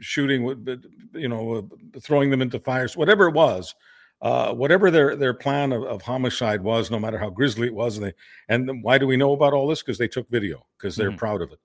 [0.00, 0.76] shooting, with- uh,
[1.18, 3.74] you know, uh, throwing them into fires, whatever it was,
[4.22, 7.96] uh, whatever their their plan of, of homicide was, no matter how grisly it was,
[7.96, 8.12] and they
[8.48, 9.82] and why do we know about all this?
[9.82, 11.18] Because they took video, because they're Mhm.
[11.18, 11.58] proud of it.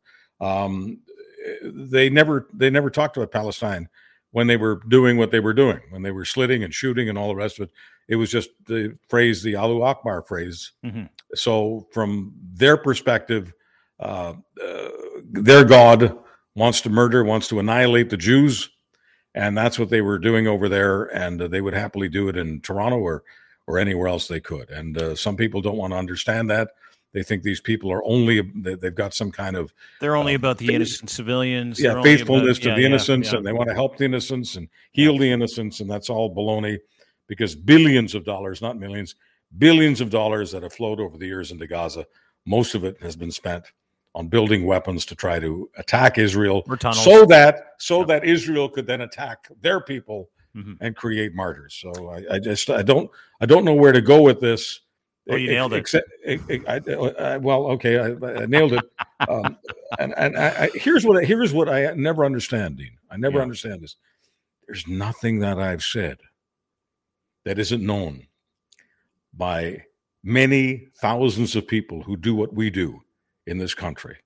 [0.45, 0.99] Um,
[1.63, 3.89] they never they never talked about Palestine
[4.31, 7.17] when they were doing what they were doing, when they were slitting and shooting and
[7.17, 7.73] all the rest of it.
[8.07, 10.71] It was just the phrase, the Allahu Akbar phrase.
[10.85, 11.09] Mhm.
[11.35, 13.53] So, from their perspective,
[13.99, 14.89] uh, uh,
[15.23, 16.17] their God
[16.55, 18.69] wants to murder, wants to annihilate the Jews,
[19.33, 21.03] and that's what they were doing over there.
[21.05, 23.23] And uh, they would happily do it in Toronto or
[23.67, 24.69] or anywhere else they could.
[24.71, 26.71] And uh, some people don't want to understand that.
[27.13, 30.37] They think these people are only they- they've got some kind of They're only uh,
[30.37, 31.77] about the faith- innocent civilians.
[31.77, 33.37] They're yeah faithfulness about- to yeah, the yeah, innocents, yeah.
[33.37, 36.79] and they want to help the innocents and heal the innocents, and that's all baloney.
[37.27, 39.15] Because billions of dollars, not millions,
[39.57, 42.05] billions of dollars that have flowed over the years into Gaza,
[42.45, 43.71] most of it has been spent
[44.13, 48.05] on building weapons to try to attack Israel, so that so Yeah.
[48.05, 50.77] that Israel could then attack their people Mhm.
[50.81, 51.75] and create martyrs.
[51.81, 54.81] So I, I just I don't I don't know where to go with this.
[55.29, 55.77] Oh, you nailed it.
[55.77, 56.81] Except, I, I,
[57.19, 58.07] I, well, okay, I,
[58.43, 58.83] I nailed it.
[59.27, 59.55] Um,
[59.99, 62.97] and and here's what I, here's what I never understand, Dean.
[63.09, 63.43] I never Yeah.
[63.43, 63.95] understand this.
[64.67, 66.17] There's nothing that I've said
[67.45, 68.27] that isn't known
[69.33, 69.85] by
[70.23, 73.01] many thousands of people who do what we do
[73.51, 74.17] in this country.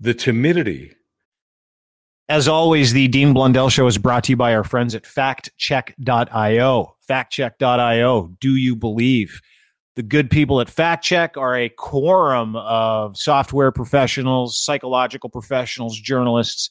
[0.00, 0.94] The timidity
[2.28, 6.96] As always, the Dean Blundell Show is brought to you by our friends at faktchek.io.
[7.08, 8.36] Faktchek.io.
[8.40, 9.40] Do you believe?
[9.96, 16.70] The good people at Faktchek are a quorum of software professionals, psychological professionals, journalists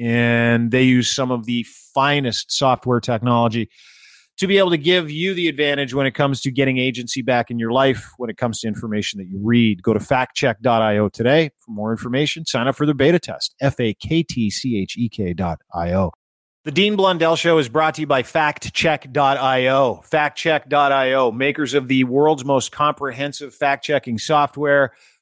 [0.00, 3.68] and they use some of the finest software technology
[4.38, 7.50] to be able to give you the advantage when it comes to getting agency back
[7.50, 9.82] in your life when it comes to information that you read.
[9.82, 12.46] Go to faktchek.io today for more information.
[12.46, 13.54] Sign up for their beta test.
[13.60, 16.12] F A K T C H E K dot I-O.
[16.64, 20.04] The Dean Blundell Show is brought to you by faktchek.io.
[20.10, 24.92] Faktchek.io, makers of the world's most comprehensive fact checking software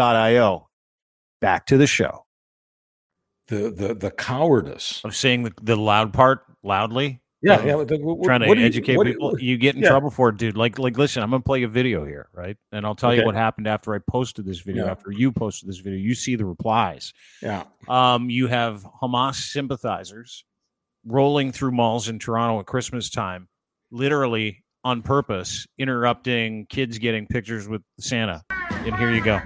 [0.00, 0.68] io.
[1.40, 2.24] Back to the show.
[3.48, 5.00] the the the cowardice.
[5.04, 7.20] I'm saying the, the loud part loudly.
[7.44, 7.74] Yeah, Um, yeah.
[7.74, 9.32] but the- what- trying to what do you- educate what people.
[9.40, 9.88] you- You, get in yeah.
[9.88, 10.56] trouble for it, dude.
[10.56, 12.56] Like, like, listen, I'm gonna play a video here, right?
[12.70, 14.84] And I'll tell you what happened after I posted this video.
[14.84, 14.92] Yeah.
[14.92, 17.12] After you posted this video, you see the replies.
[17.42, 20.44] yeah, Um, you have Hamas sympathizers
[21.04, 23.48] rolling through malls in Toronto at Christmas time,
[23.90, 28.42] literally on purpose, interrupting kids getting pictures with Santa.
[28.70, 29.40] And here you go.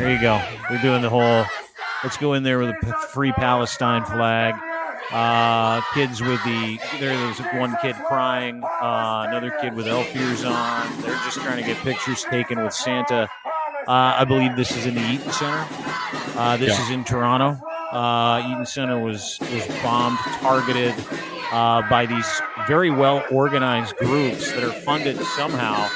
[0.00, 0.42] There you go.
[0.70, 1.44] We're doing the whole.
[2.02, 4.54] Let's go in there with a free Palestine flag.
[5.12, 10.42] Uh, kids with the there was one kid crying, uh, another kid with elf ears
[10.44, 11.02] on.
[11.02, 13.28] They're just trying to get pictures taken with Santa.
[13.86, 15.66] Uh, I believe this is in the Eaton Center.
[16.34, 16.84] Uh, this Yeah.
[16.84, 17.60] is in Toronto.
[17.92, 20.94] Uh, Eaton Center was was bombed, targeted.
[21.52, 25.86] uh, by these very well organized groups that are funded somehow.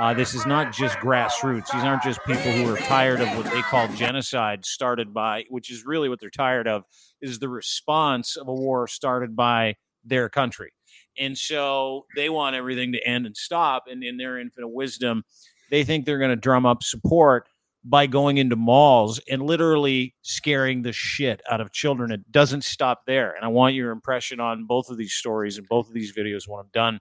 [0.00, 1.70] Uh, this is not just grassroots.
[1.70, 5.70] These aren't just people who are tired of what they call genocide started by, which
[5.70, 6.84] is really what they're tired of,
[7.20, 10.72] is the response of a war started by their country.
[11.18, 13.84] And so they want everything to end and stop.
[13.90, 15.22] And in their infinite wisdom,
[15.70, 17.46] they think they're going to drum up support
[17.84, 22.10] by going into malls and literally scaring the shit out of children.
[22.10, 23.34] It doesn't stop there.
[23.34, 26.48] And I want your impression on both of these stories and both of these videos
[26.48, 27.00] when I'm done.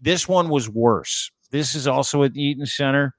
[0.00, 1.30] This one was worse.
[1.50, 3.14] This is also at the Eaton Center.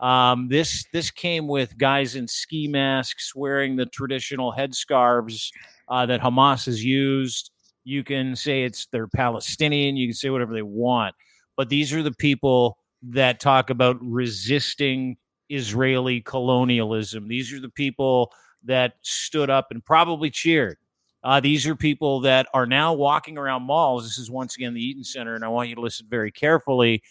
[0.00, 5.50] Um, this this came with guys in ski masks wearing the traditional headscarves
[5.88, 7.50] uh, that Hamas has used.
[7.84, 9.96] You can say it's they're Palestinian.
[9.96, 11.14] You can say whatever they want,
[11.56, 15.16] but these are the people that talk about resisting
[15.48, 17.28] Israeli colonialism.
[17.28, 18.32] These are the people
[18.64, 20.78] that stood up and probably cheered.
[21.24, 24.04] Uh, these are people that are now walking around malls.
[24.04, 27.02] This is once again the Eaton Center, and I want you to listen very carefully,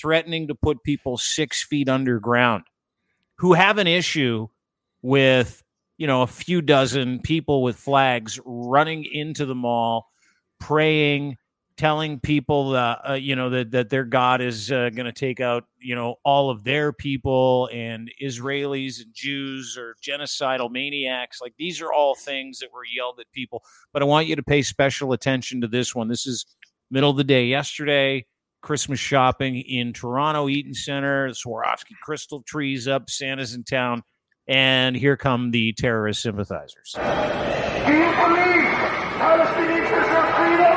[0.00, 2.64] threatening to put people six feet underground
[3.36, 4.46] who have an issue
[5.02, 5.62] with,
[5.96, 10.10] you know, a few dozen people with flags running into the mall,
[10.58, 11.36] praying,
[11.80, 15.40] telling people uh, uh, you know that that their god is uh, going to take
[15.40, 21.40] out you know all of their people and Israelis and Jews or genocidal maniacs.
[21.40, 23.64] Like these are all things that were yelled at people.
[23.94, 26.08] But I want you to pay special attention to this one.
[26.08, 26.44] This is
[26.90, 28.26] middle of the day yesterday
[28.62, 34.02] Christmas shopping in Toronto Eaton Center Swarovski crystal trees up Santa's in town
[34.46, 38.66] and here come the terrorist sympathizers Do you believe
[39.18, 40.76] Palestinians deserve freedom?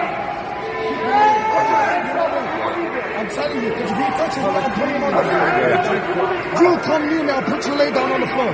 [3.16, 6.62] I'm telling you, because if he touches me, I'm putting him on the floor.
[6.62, 8.54] You come near me, I'll put you lay down on the floor.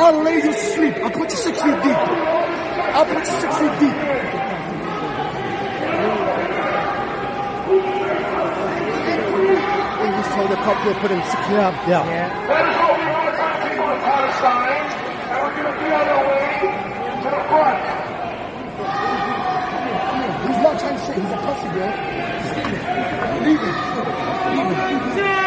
[0.00, 0.94] I'll lay you to sleep.
[0.96, 1.96] I'll put you six feet deep.
[1.96, 3.96] I'll put you six feet deep.
[9.98, 11.74] He just told the cop to put him six feet up.
[11.88, 12.06] Yeah.
[12.46, 14.86] That is what we want to tell people in Palestine,
[15.34, 17.82] and we're going to be on our way to the front.
[20.46, 21.90] He's not trying to say he's a pussy, bro.
[23.42, 23.74] Leave him.
[24.54, 24.86] Leave him.
[24.86, 25.38] Leave him.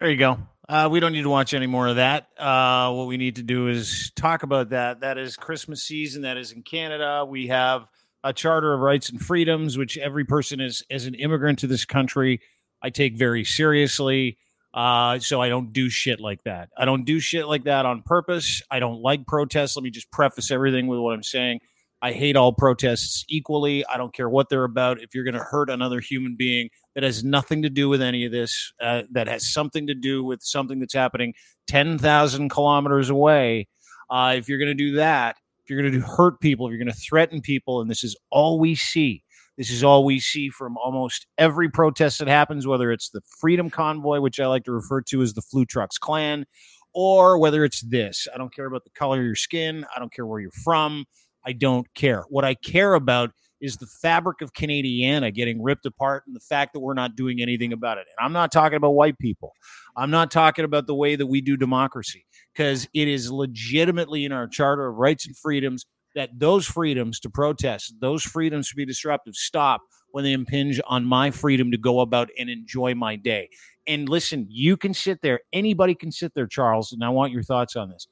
[0.00, 0.38] There you go.
[0.68, 2.28] Uh, we don't need to watch any more of that.
[2.38, 5.00] Uh, what we need to do is talk about that.
[5.00, 6.22] That is Christmas season.
[6.22, 7.24] That is in Canada.
[7.26, 7.88] We have
[8.22, 11.86] a Charter of Rights and Freedoms, which every person is, as an immigrant to this
[11.86, 12.42] country,
[12.82, 14.36] I take very seriously.
[14.74, 16.68] Uh, so I don't do shit like that.
[16.76, 18.60] I don't do shit like that on purpose.
[18.70, 19.74] I don't like protests.
[19.74, 21.60] Let me just preface everything with what I'm saying.
[22.02, 23.86] I hate all protests equally.
[23.86, 25.00] I don't care what they're about.
[25.00, 28.24] If you're going to hurt another human being that has nothing to do with any
[28.24, 31.32] of this, uh, that has something to do with something that's happening
[31.68, 33.68] 10,000 kilometers away,
[34.10, 36.84] uh, if you're going to do that, if you're going to hurt people, if you're
[36.84, 39.22] going to threaten people, and this is all we see.
[39.56, 43.70] This is all we see from almost every protest that happens, whether it's the Freedom
[43.70, 46.46] Convoy, which I like to refer to as the Flu Trucks Clan,
[46.94, 48.26] or whether it's this.
[48.34, 49.86] I don't care about the color of your skin.
[49.94, 51.04] I don't care where you're from.
[51.46, 52.24] I don't care.
[52.28, 56.72] What I care about is the fabric of Canadiana getting ripped apart and the fact
[56.72, 58.06] that we're not doing anything about it.
[58.16, 59.52] And I'm not talking about white people.
[59.96, 64.32] I'm not talking about the way that we do democracy because it is legitimately in
[64.32, 68.84] our Charter of Rights and Freedoms that those freedoms to protest, those freedoms to be
[68.84, 73.48] disruptive, stop when they impinge on my freedom to go about and enjoy my day.
[73.86, 77.42] And listen, you can sit there, anybody can sit there, Charles, and I want your
[77.42, 78.08] thoughts on this.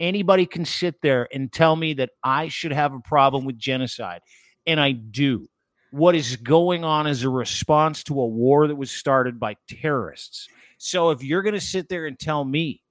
[0.00, 4.20] Anybody can sit there and tell me that I should have a problem with genocide,
[4.66, 5.48] and I do.
[5.90, 10.48] What is going on is a response to a war that was started by terrorists.
[10.78, 12.82] So if you're going to sit there and tell me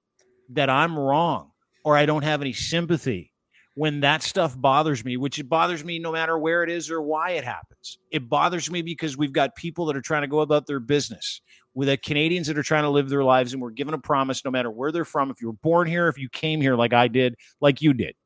[0.50, 1.52] that I'm wrong
[1.84, 3.32] or I don't have any sympathy
[3.74, 7.00] when that stuff bothers me, which it bothers me no matter where it is or
[7.00, 7.98] why it happens.
[8.10, 11.40] It bothers me because we've got people that are trying to go about their business.
[11.74, 14.44] With the Canadians that are trying to live their lives, and we're given a promise
[14.44, 15.30] no matter where they're from.
[15.30, 18.16] If you were born here, if you came here like I did, like you did,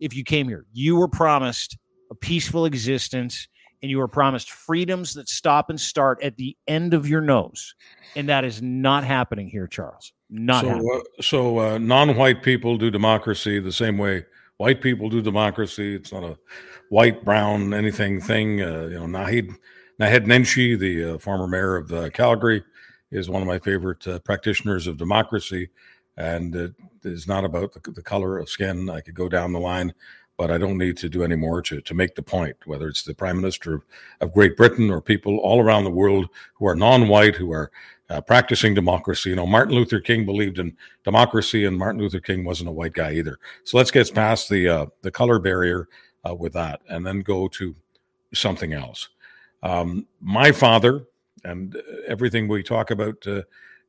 [0.00, 1.76] if you came here, you were promised
[2.10, 3.48] a peaceful existence
[3.82, 7.74] and you are promised freedoms that stop and start at the end of your nose.
[8.16, 10.12] And that is not happening here, Charles.
[10.30, 11.02] Not so, happening.
[11.18, 14.24] uh, so uh, non-white people do democracy the same way
[14.56, 15.94] white people do democracy.
[15.94, 16.38] It's not a
[16.88, 18.62] white, brown, anything thing.
[18.62, 19.54] Uh, you know, Naheed
[20.00, 22.62] Naheed Nenshi, the uh, former mayor of uh, Calgary,
[23.10, 25.70] is one of my favorite uh, practitioners of democracy,
[26.16, 28.90] and it is not about the, the color of skin.
[28.90, 29.92] I could go down the line,
[30.36, 33.02] but I don't need to do any more to, to make the point, whether it's
[33.02, 33.84] the Prime Minister of,
[34.20, 37.70] of Great Britain or people all around the world who are non white, who are
[38.10, 39.30] uh, practicing democracy.
[39.30, 42.92] You know, Martin Luther King believed in democracy, and Martin Luther King wasn't a white
[42.92, 43.38] guy either.
[43.64, 45.88] So let's get past the uh, the color barrier
[46.28, 47.74] uh, with that, and then go to
[48.32, 49.08] something else.
[49.62, 51.06] Um, my father
[51.44, 53.42] and everything we talk about, uh,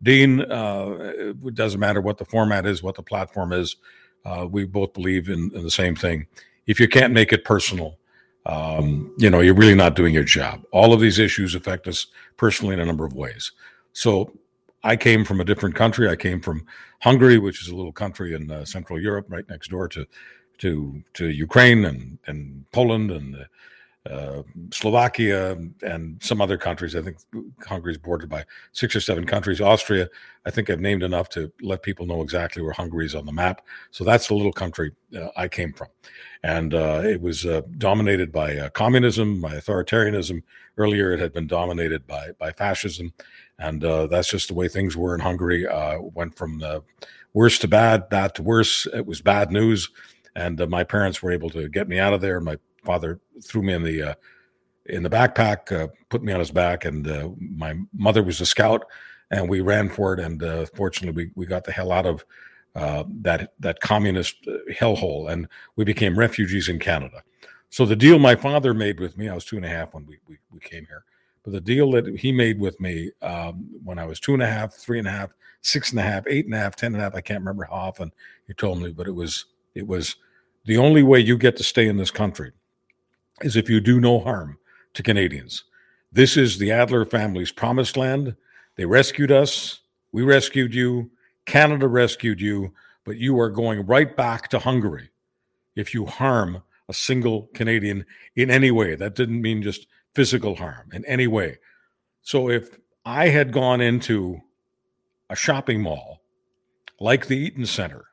[0.04, 0.42] Dean.
[0.42, 1.14] Uh,
[1.46, 3.78] it doesn't matter what the format is, what the platform is.
[4.26, 6.26] Uh, we both believe in, in, the same thing.
[6.66, 7.98] If you can't make it personal,
[8.48, 10.64] um, you know, you're really not doing your job.
[10.72, 13.52] All of these issues affect us personally in a number of ways.
[13.94, 14.34] So
[14.84, 16.10] I came from a different country.
[16.10, 16.66] I came from
[17.02, 20.06] Hungary, which is a little country in uh, Central Europe, right next door to
[20.60, 23.44] to to Ukraine and and Poland and uh,
[24.72, 26.96] Slovakia and some other countries.
[26.96, 27.18] I think
[27.66, 29.62] Hungary is bordered by six or seven countries.
[29.62, 30.10] Austria,
[30.46, 33.32] I think I've named enough to let people know exactly where Hungary is on the
[33.32, 33.66] map.
[33.90, 35.88] So that's the little country uh, I came from.
[36.44, 40.44] And uh, it was uh, dominated by uh, communism, by authoritarianism.
[40.78, 43.12] Earlier, it had been dominated by, by fascism.
[43.58, 45.66] And uh, that's just the way things were in Hungary.
[46.14, 46.62] went from
[47.34, 48.86] worse to bad, bad to worse.
[48.94, 49.90] It was bad news.
[50.36, 52.40] And my parents were able to get me out of there.
[52.42, 54.14] My father threw me in the uh,
[54.88, 58.46] in the backpack, uh, put me on his back, and uh, my mother was a
[58.46, 58.86] scout,
[59.32, 60.20] and we ran for it.
[60.20, 62.26] And uh, fortunately, we, we got the hell out of
[62.76, 67.24] uh, that that communist uh, hellhole, and we became refugees in Canada.
[67.70, 70.06] So the deal my father made with me, I was two and a half when
[70.06, 71.04] we we, we came here,
[71.44, 74.48] but the deal that he made with me um, when I was two and a
[74.48, 77.02] half, three and a half, six and a half, eight and a half, ten and
[77.02, 78.12] a half, I can't remember how often
[78.48, 80.18] he told me, but it was it was
[80.66, 82.52] the only way you get to stay in this country
[83.42, 84.58] is if you do no harm
[84.94, 85.64] to Canadians.
[86.12, 88.36] This is the Adler family's promised land.
[88.76, 89.82] They rescued us.
[90.12, 91.12] We rescued you.
[91.46, 92.74] Canada rescued you.
[93.04, 95.10] But you are going right back to Hungary
[95.76, 98.96] if you harm a single Canadian in any way.
[98.96, 101.58] That didn't mean just physical harm in any way.
[102.22, 104.42] So if I had gone into
[105.30, 106.22] a shopping mall
[107.00, 108.06] like the Eaton Center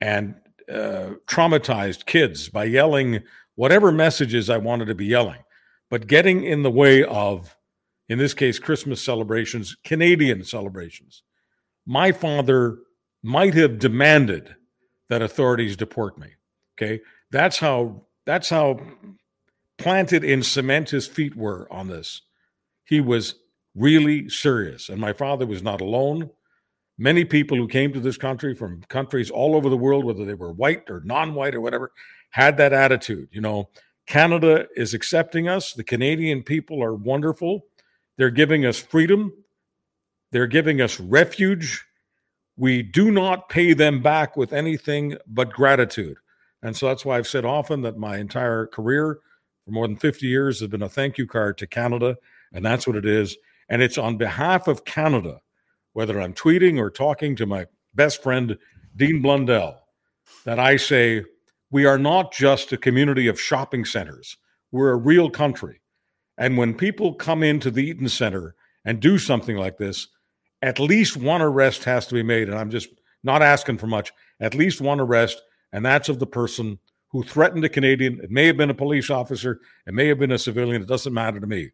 [0.00, 0.34] and
[0.70, 3.22] uh, traumatized kids by yelling
[3.54, 5.40] whatever messages I wanted to be yelling,
[5.90, 7.56] but getting in the way of,
[8.08, 11.22] in this case, Christmas celebrations, Canadian celebrations.
[11.86, 12.78] My father
[13.22, 14.54] might have demanded
[15.08, 16.28] that authorities deport me.
[16.76, 17.00] Okay.
[17.30, 18.80] That's how, that's how
[19.78, 22.22] planted in cement his feet were on this.
[22.84, 23.34] He was
[23.74, 24.88] really serious.
[24.88, 26.30] And my father was not alone.
[26.98, 30.34] Many people who came to this country from countries all over the world, whether they
[30.34, 31.90] were white or non white or whatever,
[32.32, 33.28] had that attitude.
[33.30, 33.68] You know,
[34.06, 35.72] Canada is accepting us.
[35.72, 37.66] The Canadian people are wonderful.
[38.18, 39.32] They're giving us freedom.
[40.32, 41.84] They're giving us refuge.
[42.56, 46.16] We do not pay them back with anything but gratitude.
[46.62, 49.18] And so that's why I've said often that my entire career
[49.64, 52.16] for more than 50 years has been a thank you card to Canada.
[52.52, 53.36] And that's what it is.
[53.68, 55.40] And it's on behalf of Canada,
[55.92, 58.58] whether I'm tweeting or talking to my best friend,
[58.96, 59.80] Dean Blundell,
[60.44, 61.24] that I say,
[61.72, 64.36] we are not just a community of shopping centers.
[64.70, 65.80] We're a real country.
[66.36, 68.54] And when people come into the Eaton Center
[68.84, 70.06] and do something like this,
[70.60, 72.48] at least one arrest has to be made.
[72.48, 72.90] And I'm just
[73.24, 75.40] not asking for much, at least one arrest.
[75.72, 78.20] And that's of the person who threatened a Canadian.
[78.22, 80.82] It may have been a police officer, it may have been a civilian.
[80.82, 81.70] It doesn't matter to me.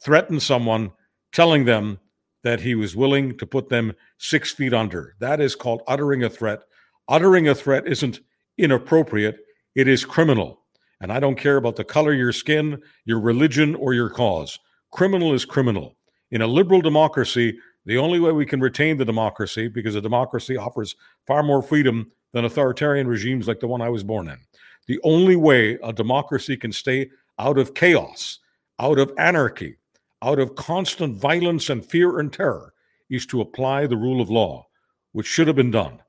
[0.00, 0.92] Threatened someone,
[1.32, 1.98] telling them
[2.44, 5.16] that he was willing to put them six feet under.
[5.18, 6.60] That is called uttering a threat.
[7.08, 8.20] Uttering a threat isn't
[8.58, 9.38] inappropriate,
[9.74, 10.60] it is criminal.
[11.00, 14.58] And I don't care about the color of your skin, your religion, or your cause.
[14.92, 15.96] Criminal is criminal.
[16.30, 20.56] In a liberal democracy, the only way we can retain the democracy, because a democracy
[20.56, 20.94] offers
[21.26, 24.38] far more freedom than authoritarian regimes like the one I was born in.
[24.86, 28.38] The only way a democracy can stay out of chaos,
[28.78, 29.76] out of anarchy,
[30.22, 32.72] out of constant violence and fear and terror
[33.10, 34.66] is to apply the rule of law,
[35.12, 36.00] which should have been done.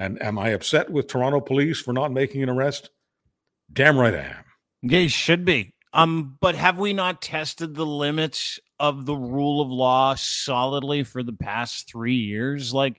[0.00, 2.88] And am I upset with Toronto police for not making an arrest?
[3.70, 4.44] Damn right I am.
[4.80, 5.74] Yeah, you should be.
[5.92, 11.22] Um, but have we not tested the limits of the rule of law solidly for
[11.22, 12.72] the past three years?
[12.72, 12.98] Like,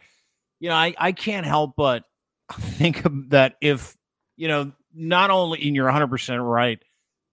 [0.59, 2.03] you know, I, I can't help but
[2.53, 3.97] think that if,
[4.37, 6.77] you know, not only, and you're 100% right,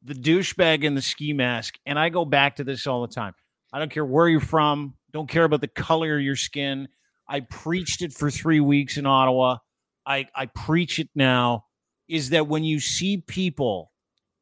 [0.02, 3.34] the douchebag in the ski mask, and I go back to this all the time.
[3.70, 6.88] I don't care where you're from, don't care about the color of your skin.
[7.28, 9.58] I preached it for three weeks in Ottawa.
[10.06, 11.64] I, I preach it now
[12.08, 13.92] is that when you see people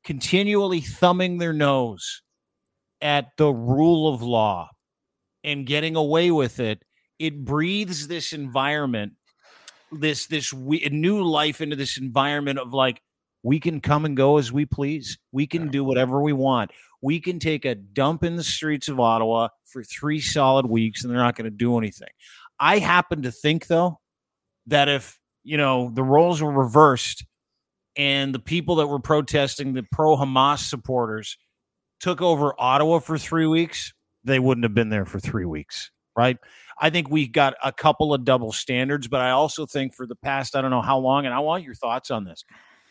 [0.04, 2.22] continually thumbing their nose
[3.02, 4.70] at the rule of law
[5.42, 6.82] and getting away with it,
[7.18, 9.14] it breathes this environment,
[9.90, 13.02] this this we, new life into this environment of like
[13.42, 15.18] We can come and go as we please.
[15.32, 16.72] We can do whatever we want.
[17.02, 21.12] We can take a dump in the streets of Ottawa for three solid weeks and
[21.12, 22.08] they're not going to do anything.
[22.58, 24.00] I happen to think, though,
[24.66, 27.24] that if, you know, the roles were reversed
[27.96, 31.36] and the people that were protesting, the pro Hamas supporters,
[32.00, 33.92] took over Ottawa for three weeks,
[34.24, 36.36] they wouldn't have been there for three weeks, right?
[36.78, 40.16] I think we got a couple of double standards, but I also think for the
[40.16, 42.44] past, I don't know how long, and I want your thoughts on this.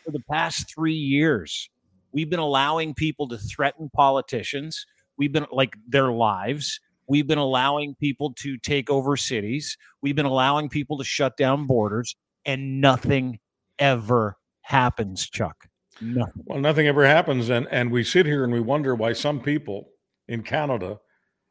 [0.03, 1.69] For the past three years,
[2.11, 4.85] we've been allowing people to threaten politicians.
[5.17, 6.79] We've been like their lives.
[7.07, 9.77] We've been allowing people to take over cities.
[10.01, 13.39] We've been allowing people to shut down borders, and nothing
[13.79, 15.67] ever happens, Chuck.
[16.01, 16.43] Nothing.
[16.45, 19.89] Well, nothing ever happens, and and we sit here and we wonder why some people
[20.27, 20.99] in Canada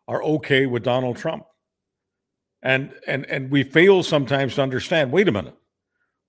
[0.07, 1.45] are okay with Donald Trump,
[2.63, 5.13] and and and we fail sometimes to understand.
[5.13, 5.57] Wait a minute,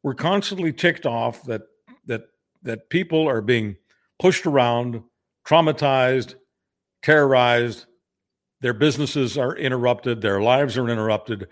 [0.01, 1.63] we're constantly ticked off that
[2.05, 2.23] that
[2.63, 3.75] that people are being
[4.19, 5.01] pushed around,
[5.45, 6.35] traumatized,
[7.03, 7.85] terrorized.
[8.61, 11.47] Their businesses are interrupted, their lives are interrupted,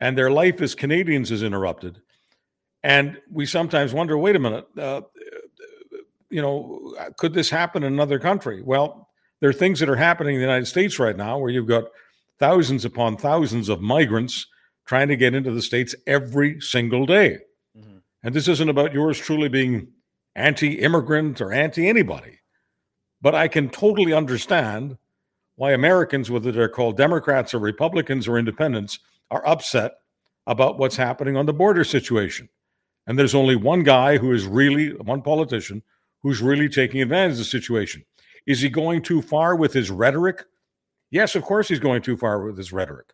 [0.00, 2.00] and their life as Canadians is interrupted.
[2.82, 5.02] And we sometimes wonder, wait a minute, uh,
[6.30, 8.62] you know, could this happen in another country?
[8.62, 9.08] Well,
[9.40, 11.84] there are things that are happening in the United States right now where you've got
[12.38, 14.46] thousands upon thousands of migrants
[14.86, 17.38] trying to get into the States every single day.
[17.76, 17.98] Mm-hmm.
[18.22, 19.88] And this isn't about yours truly being
[20.34, 22.40] anti immigrant or anti anybody.
[23.20, 24.96] But I can totally understand
[25.58, 29.94] why Americans, whether they're called Democrats or Republicans or independents, are upset
[30.46, 32.48] about what's happening on the border situation.
[33.08, 35.82] And there's only one guy who is really, one politician,
[36.22, 38.04] who's really taking advantage of the situation.
[38.46, 40.44] Is he going too far with his rhetoric?
[41.10, 43.12] Yes, of course he's going too far with his rhetoric.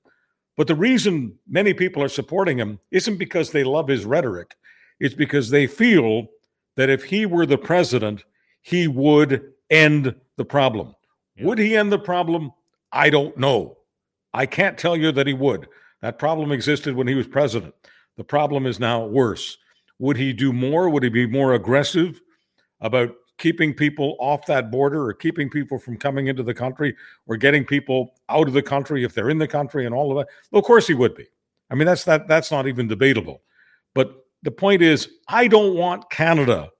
[0.54, 4.54] But the reason many people are supporting him isn't because they love his rhetoric,
[5.00, 6.26] it's because they feel
[6.76, 8.22] that if he were the president,
[8.60, 10.94] he would end the problem.
[11.40, 12.52] Would he end the problem?
[12.92, 13.78] I don't know.
[14.32, 15.68] I can't tell you that he would.
[16.00, 17.74] That problem existed when he was president.
[18.16, 19.58] The problem is now worse.
[19.98, 20.88] Would he do more?
[20.88, 22.20] Would he be more aggressive
[22.80, 26.94] about keeping people off that border or keeping people from coming into the country
[27.26, 30.18] or getting people out of the country if they're in the country and all of
[30.18, 30.32] that?
[30.50, 31.26] Well, of course he would be.
[31.70, 33.42] I mean, that's that that's not even debatable.
[33.94, 36.70] But the point is, I don't want Canada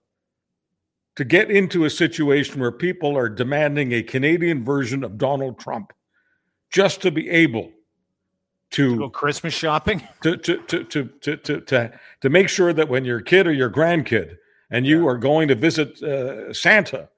[1.17, 5.93] to get into a situation where people are demanding a Canadian version of Donald Trump
[6.71, 7.71] just to be able
[8.73, 12.73] to, to go Christmas shopping to to, to to to to to to make sure
[12.73, 14.37] that when your kid or your grandkid
[14.71, 15.09] and you yeah.
[15.11, 17.09] are going to visit uh, Santa,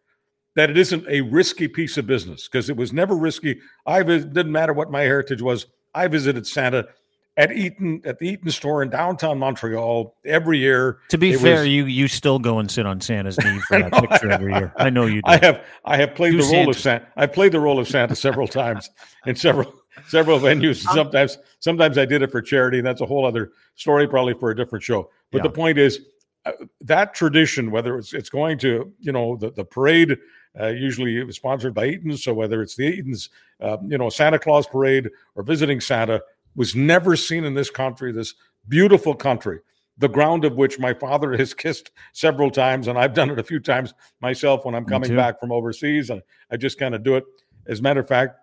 [0.56, 3.60] that it isn't a risky piece of business because it was never risky.
[3.86, 5.66] I didn't matter what my heritage was.
[5.94, 6.88] I visited Santa
[7.36, 10.98] at Eaton at the Eaton store in downtown Montreal every year.
[11.10, 13.92] To be fair, was, you you still go and sit on Santa's knee for that
[13.92, 14.72] know, picture every year.
[14.76, 15.22] I know you.
[15.26, 15.30] Do.
[15.30, 17.06] I have I have played the role of Santa.
[17.16, 18.90] I've played the role of Santa several times
[19.26, 19.72] in several
[20.08, 20.82] several venues.
[20.82, 24.50] Sometimes sometimes I did it for charity, and that's a whole other story, probably for
[24.50, 25.10] a different show.
[25.30, 25.42] But yeah.
[25.44, 26.00] the point is
[26.46, 30.16] uh, that tradition, whether it's it's going to you know the the parade.
[30.58, 33.28] Uh, usually sponsored by Eaton's, so whether it's the Eaton's,
[33.60, 36.22] uh, you know, Santa Claus parade or visiting Santa,
[36.56, 38.34] was never seen in this country, this
[38.68, 39.60] beautiful country,
[39.98, 43.44] the ground of which my father has kissed several times, and I've done it a
[43.44, 47.16] few times myself when I'm coming back from overseas, and I just kind of do
[47.16, 47.24] it.
[47.66, 48.38] As a matter of fact,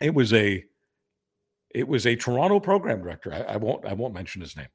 [0.00, 0.64] it was a
[1.72, 3.32] it was a Toronto program director.
[3.32, 4.68] I, I won't I won't mention his name,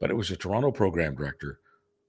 [0.00, 1.60] but it was a Toronto program director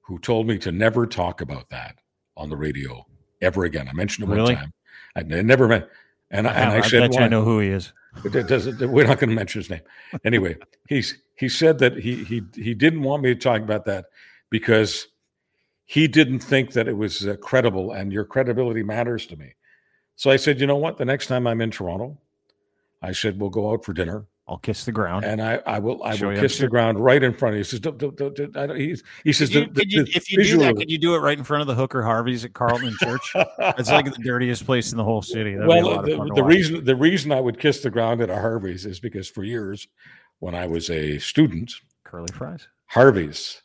[0.02, 1.96] who told me to never talk about that
[2.36, 3.06] on the radio
[3.42, 3.88] ever again.
[3.88, 4.56] I mentioned it really?
[4.56, 4.74] one time.
[5.16, 5.86] I never meant,
[6.32, 7.94] and, I, and I, I said, I know who he is.
[8.24, 8.80] It doesn't.
[8.90, 9.82] We're not going to mention his name.
[10.24, 10.58] Anyway,
[10.88, 14.06] he's he said that he he he didn't want me to talk about that
[14.50, 15.08] because
[15.86, 19.54] he didn't think that it was uh, credible, and your credibility matters to me.
[20.16, 20.98] So I said, you know what?
[20.98, 22.18] The next time I'm in Toronto,
[23.02, 26.04] I said we'll go out for dinner I'll kiss the ground, and I, I will,
[26.04, 27.64] I will kiss the ground right in front of you.
[27.64, 30.44] He says, don't, don't, don't, I he, he says, you, the, you, the if you
[30.44, 32.96] do that, could you do it right in front of the Hooker Harveys at Carlton
[33.00, 33.32] Church?
[33.36, 35.54] It's like the dirtiest place in the whole city.
[35.54, 38.88] That'd well, the, the reason the reason I would kiss the ground at a Harvey's
[38.88, 39.88] is because for years,
[40.40, 41.72] when I was a student,
[42.04, 43.62] curly fries, Harvey's,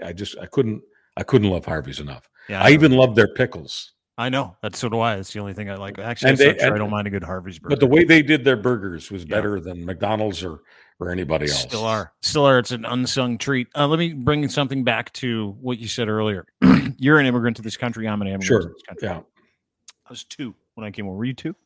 [0.00, 0.80] I just I couldn't
[1.16, 2.30] I couldn't love Harvey's enough.
[2.48, 3.93] Yeah, I, I even loved their pickles.
[4.16, 5.16] I know that's so do I.
[5.16, 5.98] It's the only thing I like.
[5.98, 7.70] Actually, they, sure I don't mind a good Harvey's burger.
[7.70, 10.60] But the way they did their burgers was better than McDonald's or
[11.00, 11.62] or anybody else.
[11.62, 12.58] Still are, still are.
[12.60, 13.66] It's an unsung treat.
[13.74, 16.46] Uh, let me bring something back to what you said earlier.
[16.98, 18.06] You're an immigrant to this country.
[18.06, 18.62] I'm an immigrant sure.
[18.62, 19.08] to this country.
[19.08, 19.20] Yeah,
[20.06, 21.16] I was two when I came over.
[21.16, 21.56] Were you two?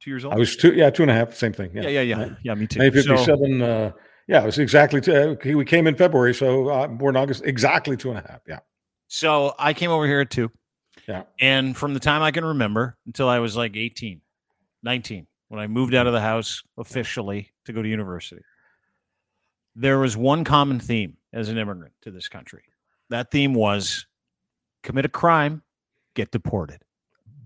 [0.00, 0.34] Two years old.
[0.34, 0.72] I was two.
[0.74, 1.34] Yeah, two and a half.
[1.34, 1.70] Same thing.
[1.74, 2.28] Yeah, yeah, yeah, yeah.
[2.42, 2.80] yeah me too.
[2.80, 3.60] Fifty-seven.
[3.60, 3.92] So, uh,
[4.26, 5.00] yeah, it was exactly.
[5.00, 7.44] Two, uh, we came in February, so uh, born August.
[7.44, 8.40] Exactly two and a half.
[8.48, 8.58] Yeah.
[9.06, 10.50] So I came over here at two.
[11.08, 11.24] Yeah.
[11.40, 14.20] And from the time I can remember until I was like 18,
[14.82, 18.42] 19, when I moved out of the house officially to go to university,
[19.74, 22.62] there was one common theme as an immigrant to this country.
[23.10, 24.06] That theme was
[24.82, 25.62] commit a crime,
[26.14, 26.82] get deported.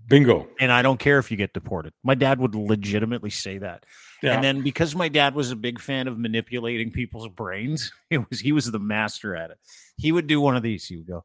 [0.08, 0.48] Bingo.
[0.60, 1.92] And I don't care if you get deported.
[2.04, 3.84] My dad would legitimately say that.
[4.22, 4.34] Yeah.
[4.34, 8.40] And then because my dad was a big fan of manipulating people's brains, it was
[8.40, 9.58] he was the master at it.
[9.96, 10.86] He would do one of these.
[10.86, 11.24] He would go,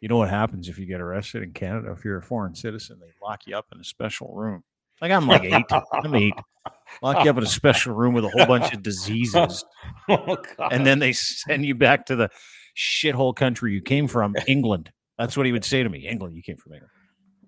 [0.00, 1.92] "You know what happens if you get arrested in Canada?
[1.92, 4.64] If you're a foreign citizen, they lock you up in a special room.
[5.00, 5.66] Like I'm like eight.
[5.92, 6.34] I'm eight.
[7.02, 9.64] Lock you up in a special room with a whole bunch of diseases,
[10.08, 10.72] oh, God.
[10.72, 12.28] and then they send you back to the
[12.76, 14.90] shithole country you came from, England.
[15.18, 16.06] That's what he would say to me.
[16.06, 16.90] England, you came from England.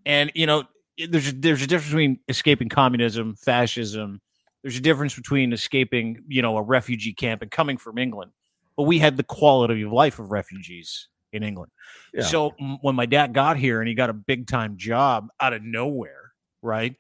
[0.07, 0.65] And you know,
[1.09, 4.21] there's a, there's a difference between escaping communism, fascism.
[4.63, 8.33] There's a difference between escaping, you know, a refugee camp and coming from England.
[8.77, 11.73] But we had the quality of life of refugees in England.
[12.13, 12.23] Yeah.
[12.23, 15.63] So when my dad got here and he got a big time job out of
[15.63, 16.95] nowhere, right?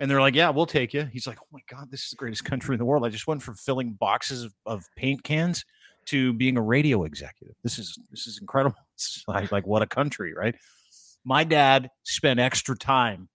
[0.00, 2.16] And they're like, "Yeah, we'll take you." He's like, "Oh my god, this is the
[2.16, 3.04] greatest country in the world.
[3.04, 5.64] I just went from filling boxes of, of paint cans
[6.06, 7.56] to being a radio executive.
[7.62, 8.76] This is this is incredible.
[8.94, 10.54] It's like, like what a country, right?"
[11.24, 13.28] My dad spent extra time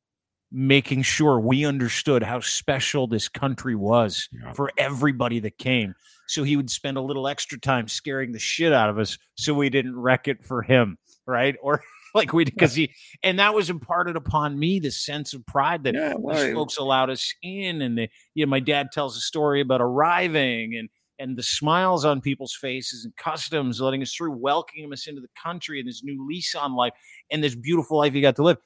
[0.52, 4.52] making sure we understood how special this country was Yeah.
[4.54, 5.96] for everybody that came.
[6.28, 9.54] So he would spend a little extra time scaring the shit out of us so
[9.54, 11.56] we didn't wreck it for him, right?
[11.62, 11.82] Or
[12.16, 12.94] like we because he
[13.24, 17.10] and that was imparted upon me the sense of pride that Yeah, these folks allowed
[17.10, 20.90] us in and the you know my dad tells a story about arriving and
[21.20, 25.30] and the smiles on people's faces and customs letting us through welcoming us into the
[25.42, 26.92] country and this new lease on life
[27.30, 28.58] and this beautiful life you got to live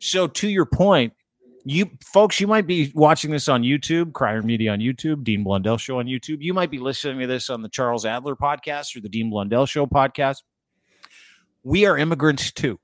[0.00, 1.12] so to your point
[1.64, 5.78] you folks you might be watching this on youtube crier media on youtube dean blundell
[5.78, 9.00] show on youtube you might be listening to this on the charles adler podcast or
[9.00, 10.38] the dean blundell show podcast
[11.62, 12.78] we are immigrants too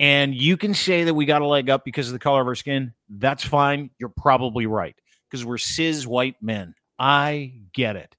[0.00, 2.46] and you can say that we got a leg up because of the color of
[2.46, 2.92] our skin.
[3.08, 3.90] That's fine.
[3.98, 4.96] You're probably right
[5.30, 6.74] because we're cis white men.
[6.98, 8.14] I get it.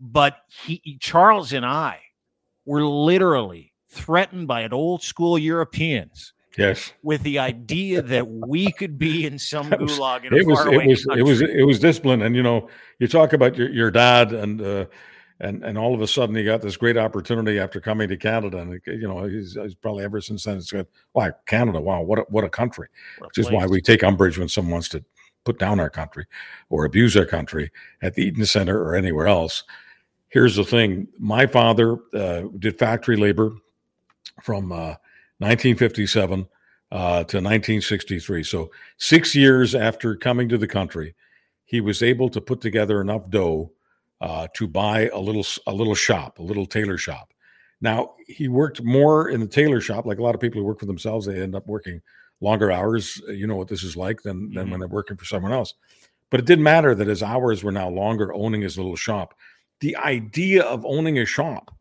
[0.00, 2.00] But he, Charles and I
[2.64, 6.92] were literally threatened by an old school Europeans yes.
[7.02, 10.66] with the idea that we could be in some was- gulag in a It was
[10.66, 13.90] it was it was it was discipline, and you know, you talk about your, your
[13.90, 14.86] dad and uh,
[15.40, 18.58] and and all of a sudden he got this great opportunity after coming to Canada,
[18.58, 21.80] and you know, he's, he's probably ever since then it's said, "Why Canada?
[21.80, 22.88] Wow, what a, what a country!"
[23.18, 25.04] What Which is why we take umbrage when someone wants to
[25.44, 26.26] put down our country
[26.68, 27.70] or abuse our country
[28.02, 29.64] at the Eaton Center or anywhere else.
[30.28, 33.52] Here's the thing: my father uh, did factory labor
[34.42, 34.94] from uh,
[35.40, 36.46] 1957
[36.92, 38.42] uh, to 1963.
[38.42, 41.14] So six years after coming to the country,
[41.64, 43.72] he was able to put together enough dough
[44.20, 47.32] uh, to buy a little a little shop, a little tailor shop.
[47.80, 50.80] Now he worked more in the tailor shop, like a lot of people who work
[50.80, 51.26] for themselves.
[51.26, 52.02] They end up working
[52.40, 53.20] longer hours.
[53.28, 55.74] You know what this is like than than when they're working for someone else.
[56.30, 59.34] But it didn't matter that his hours were now longer owning his little shop.
[59.80, 61.74] The idea of owning a shop,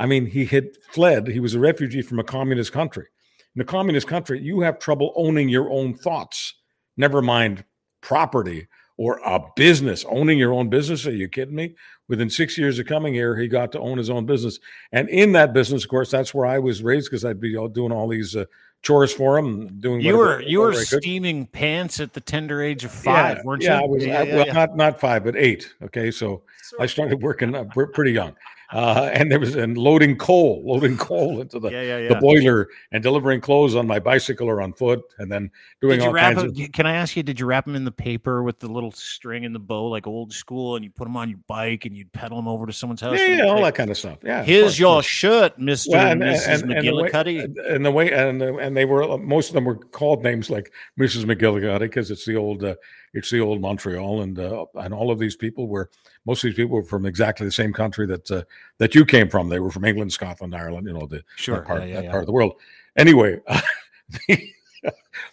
[0.00, 1.28] I mean, he had fled.
[1.28, 3.06] He was a refugee from a communist country.
[3.54, 6.54] In a communist country, you have trouble owning your own thoughts.
[6.96, 7.64] Never mind
[8.00, 10.04] property or a business.
[10.08, 11.06] Owning your own business?
[11.06, 11.74] Are you kidding me?
[12.08, 14.58] Within six years of coming here, he got to own his own business.
[14.90, 17.68] And in that business, of course, that's where I was raised because I'd be all
[17.68, 18.46] doing all these uh,
[18.82, 21.02] chores for him, doing You whatever- were you were whatever I could.
[21.02, 23.68] steaming pants at the tender age of five, yeah, weren't you?
[23.68, 23.84] yeah, you?
[23.84, 24.06] I was.
[24.06, 25.72] I, well, not not five, but eight.
[25.82, 26.42] Okay, so
[26.80, 28.34] I started working uh, pretty young,
[28.72, 32.08] uh, and there was and loading coal, loading coal into the yeah, yeah, yeah.
[32.08, 35.50] the boiler, and delivering clothes on my bicycle or on foot, and then
[35.80, 36.64] doing Did you all wrap kinds them?
[36.64, 36.72] of.
[36.72, 37.22] Can I ask you?
[37.22, 40.06] Did you wrap them in the paper with the little string and the bow, like
[40.06, 42.72] old school, and you put them on your bike and you'd pedal them over to
[42.72, 43.18] someone's house?
[43.18, 44.18] Yeah, yeah, all that kind of stuff.
[44.22, 46.62] Yeah, Here's your shirt, Mister Well, and, Mrs.
[46.62, 47.74] and the way, McGillicuddy.
[47.74, 51.24] and the way, and and they were most of them were called names like Mrs.
[51.24, 52.74] McGillicuddy because it's the old, uh,
[53.12, 55.90] it's the old Montreal, and uh, and all of these people were
[56.24, 58.42] most of these people were from exactly the same country that uh,
[58.78, 59.48] that you came from.
[59.48, 62.04] They were from England, Scotland, Ireland, you know, the Sure, that part, yeah, yeah, that
[62.04, 62.10] yeah.
[62.10, 62.54] part of the world.
[62.96, 63.40] Anyway,
[64.28, 64.44] the,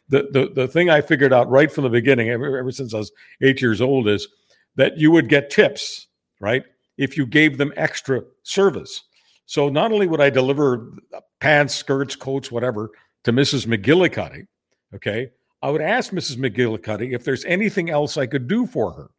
[0.10, 3.12] the the thing I figured out right from the beginning, ever, ever since I was
[3.42, 4.28] eight years old, is
[4.76, 6.08] that you would get tips,
[6.40, 6.64] right,
[6.98, 9.04] if you gave them extra service.
[9.46, 10.94] So not only would I deliver
[11.40, 12.92] pants, skirts, coats, whatever
[13.24, 13.66] to Mrs.
[13.66, 14.48] McGillicuddy,
[14.96, 15.30] okay,
[15.62, 16.38] I would ask Mrs.
[16.38, 19.10] McGillicuddy if there's anything else I could do for her.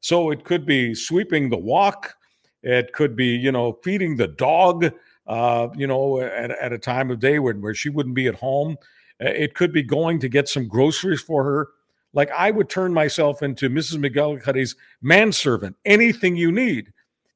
[0.00, 2.14] So it could be sweeping the walk,
[2.62, 4.92] it could be you know feeding the dog,
[5.26, 8.34] uh, you know, at, at a time of day when where she wouldn't be at
[8.36, 8.76] home.
[9.22, 11.68] Uh, It could be going to get some groceries for her.
[12.12, 13.98] Like I would turn myself into Mrs.
[13.98, 16.92] McGillicuddy's manservant, anything you need,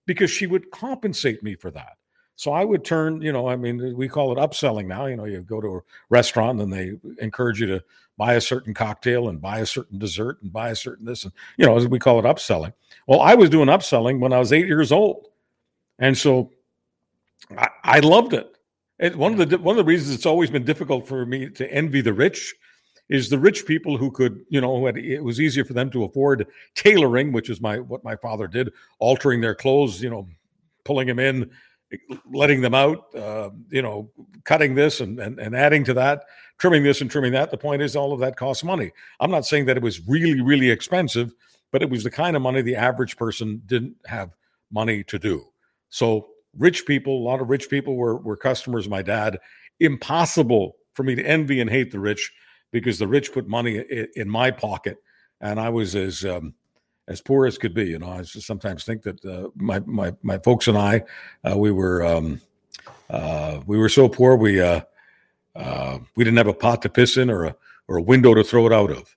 [0.06, 1.96] because she would compensate me for that.
[2.36, 5.06] So I would turn, you know, I mean, we call it upselling now.
[5.06, 7.84] You know, you go to a restaurant and they encourage you to
[8.16, 11.32] buy a certain cocktail and buy a certain dessert and buy a certain this and
[11.56, 12.72] you know, as we call it upselling.
[13.06, 15.28] Well, I was doing upselling when I was eight years old,
[15.98, 16.50] and so
[17.56, 18.50] I, I loved it.
[18.98, 21.72] And one of the one of the reasons it's always been difficult for me to
[21.72, 22.54] envy the rich
[23.08, 26.04] is the rich people who could, you know, had, it was easier for them to
[26.04, 30.26] afford tailoring, which is my what my father did, altering their clothes, you know,
[30.84, 31.50] pulling them in,
[32.32, 34.10] letting them out, uh, you know,
[34.44, 36.24] cutting this and, and and adding to that,
[36.58, 37.50] trimming this and trimming that.
[37.50, 38.92] The point is, all of that costs money.
[39.20, 41.32] I'm not saying that it was really really expensive,
[41.72, 44.30] but it was the kind of money the average person didn't have
[44.70, 45.44] money to do.
[45.88, 49.38] So rich people, a lot of rich people were were customers my dad.
[49.80, 52.32] Impossible for me to envy and hate the rich
[52.70, 54.98] because the rich put money in, in my pocket,
[55.40, 56.54] and I was as um,
[57.08, 57.86] as poor as could be.
[57.86, 61.04] You know, I sometimes think that uh, my my my folks and I,
[61.48, 62.40] uh, we were um,
[63.10, 64.80] uh, we were so poor we uh,
[65.54, 67.56] uh, we didn't have a pot to piss in or a
[67.88, 69.16] or a window to throw it out of.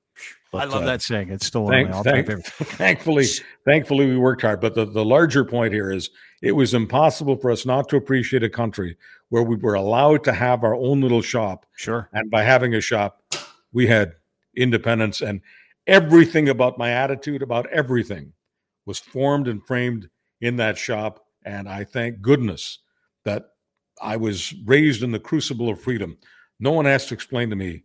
[0.52, 1.30] But, I love uh, that saying.
[1.30, 3.26] It's still Thank, thank, thankfully,
[3.66, 4.62] thankfully, we worked hard.
[4.62, 6.10] But the, the larger point here is
[6.42, 8.98] it was impossible for us not to appreciate a country
[9.30, 11.66] where we were allowed to have our own little shop.
[11.76, 12.10] Sure.
[12.14, 13.22] And by having a shop,
[13.74, 14.14] we had
[14.56, 15.42] independence and
[15.88, 18.34] everything about my attitude about everything
[18.86, 20.10] was formed and framed
[20.42, 21.26] in that shop.
[21.46, 22.80] And I thank goodness
[23.24, 23.46] that
[24.02, 26.18] I was raised in the crucible of freedom.
[26.60, 27.84] No one has to explain to me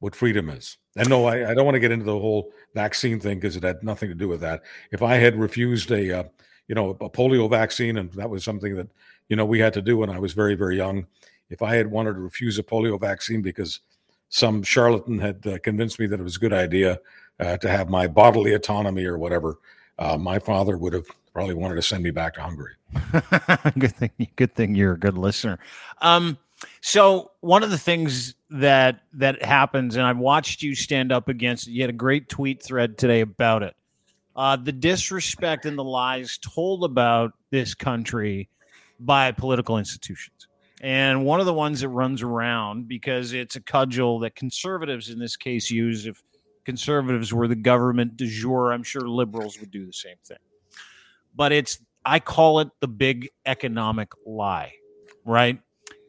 [0.00, 0.78] what freedom is.
[0.96, 3.62] And no, I, I don't want to get into the whole vaccine thing because it
[3.62, 4.62] had nothing to do with that.
[4.90, 6.24] If I had refused a, uh,
[6.68, 8.88] you know, a polio vaccine, and that was something that,
[9.28, 11.06] you know, we had to do when I was very, very young.
[11.50, 13.80] If I had wanted to refuse a polio vaccine because
[14.28, 16.98] some charlatan had uh, convinced me that it was a good idea
[17.42, 19.58] uh, to have my bodily autonomy or whatever,
[19.98, 22.74] uh, my father would have probably wanted to send me back to Hungary.
[23.78, 24.10] good thing.
[24.36, 25.58] Good thing you're a good listener.
[26.00, 26.38] Um,
[26.80, 31.66] so one of the things that that happens, and I've watched you stand up against.
[31.66, 33.74] You had a great tweet thread today about it.
[34.36, 38.48] Uh, the disrespect and the lies told about this country
[39.00, 40.46] by political institutions.
[40.80, 45.18] And one of the ones that runs around because it's a cudgel that conservatives in
[45.18, 46.06] this case use.
[46.06, 46.22] If
[46.64, 50.38] conservatives were the government de jour, I'm sure liberals would do the same thing.
[51.34, 54.72] But it's, I call it the big economic lie,
[55.24, 55.60] right?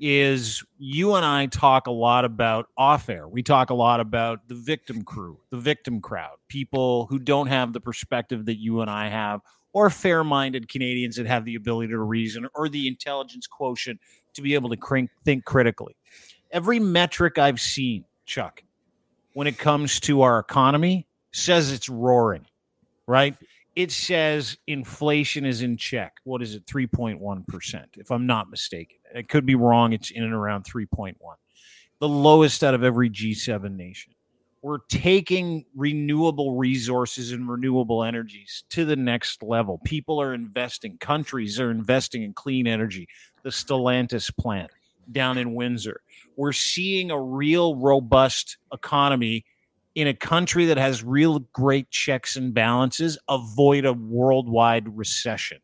[0.06, 3.26] is you and I talk a lot about off air.
[3.26, 7.72] We talk a lot about the victim crew, the victim crowd, people who don't have
[7.72, 9.40] the perspective that you and I have,
[9.72, 14.00] or fair minded Canadians that have the ability to reason or the intelligence quotient
[14.34, 15.96] to be able to think critically.
[16.52, 18.62] Every metric I've seen, Chuck,
[19.34, 22.46] when it comes to our economy says it's roaring,
[23.08, 23.36] right?
[23.76, 26.18] it says inflation is in check.
[26.24, 26.66] What is it?
[26.66, 28.98] 3.1%, if I'm not mistaken.
[29.14, 29.94] It could be wrong.
[29.94, 31.16] It's in and around 3.1,
[32.00, 34.14] the lowest out of every G7 nation.
[34.62, 39.82] We're taking renewable resources and renewable energies to the next level.
[39.84, 43.08] People are investing, countries are investing in clean energy.
[43.44, 44.72] The Stellantis plant
[45.12, 46.02] down in Windsor.
[46.36, 49.46] We're seeing a real robust economy
[49.96, 55.60] in a country that has real great checks and balances avoid a worldwide recession.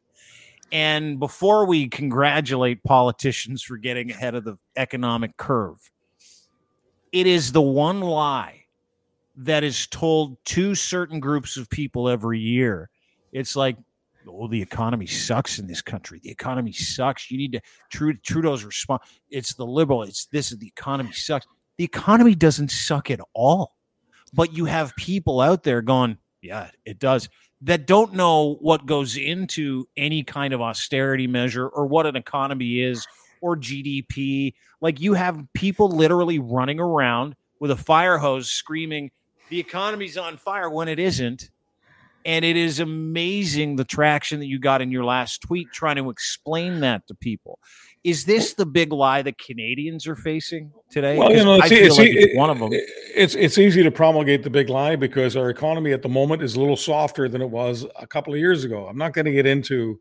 [0.72, 5.90] And before we congratulate politicians for getting ahead of the economic curve,
[7.12, 8.66] it is the one lie
[9.36, 12.90] that is told to certain groups of people every year.
[13.32, 13.78] It's like,
[14.32, 16.20] oh, the economy sucks in this country.
[16.24, 17.30] The economy sucks.
[17.32, 17.62] You need
[17.92, 19.04] to Trudeau's response.
[19.30, 20.04] It's the liberal.
[20.04, 20.52] It's this.
[20.52, 21.46] Is the economy sucks.
[21.78, 23.74] The economy doesn't suck at all
[24.34, 27.30] but you have people out there going, yeah, it does,
[27.62, 32.82] that don't know what goes into any kind of austerity measure or what an economy
[32.82, 33.06] is
[33.42, 34.54] or GDP.
[34.82, 39.12] Like you have people literally running around with a fire hose screaming,
[39.50, 41.50] the economy's on fire when it isn't.
[42.26, 46.10] And it is amazing the traction that you got in your last tweet trying to
[46.10, 47.60] explain that to people.
[48.04, 51.18] Is this the big lie that Canadians are facing today?
[51.18, 52.70] Well, you know, it's, it's, like it's one of them.
[52.72, 56.56] It's it's easy to promulgate the big lie because our economy at the moment is
[56.56, 58.88] a little softer than it was a couple of years ago.
[58.88, 60.00] I'm not going to get into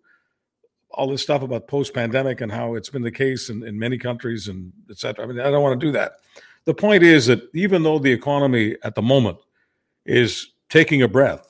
[0.90, 4.48] all this stuff about post-pandemic and how it's been the case in, in many countries
[4.48, 5.24] and et cetera.
[5.24, 6.12] I mean, I don't want to do that.
[6.64, 9.38] The point is that even though the economy at the moment
[10.06, 11.47] is taking a breath,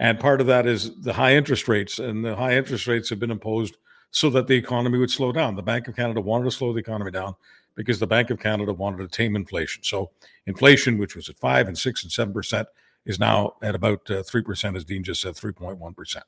[0.00, 3.20] and part of that is the high interest rates, and the high interest rates have
[3.20, 3.76] been imposed–
[4.10, 5.54] so that the economy would slow down.
[5.54, 7.36] The Bank of Canada wanted to slow the economy down
[7.76, 9.84] because the Bank of Canada wanted to tame inflation.
[9.84, 10.10] So
[10.46, 12.66] inflation, which was at five and six and seven percent,
[13.06, 16.24] is now at about uh, three percent, as Dean just said, three point one percent,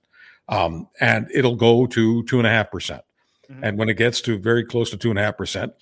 [0.48, 3.02] um, and it'll go to two and a half percent.
[3.50, 3.60] Mhm.
[3.62, 5.72] And when it gets to very close to two and a half percent,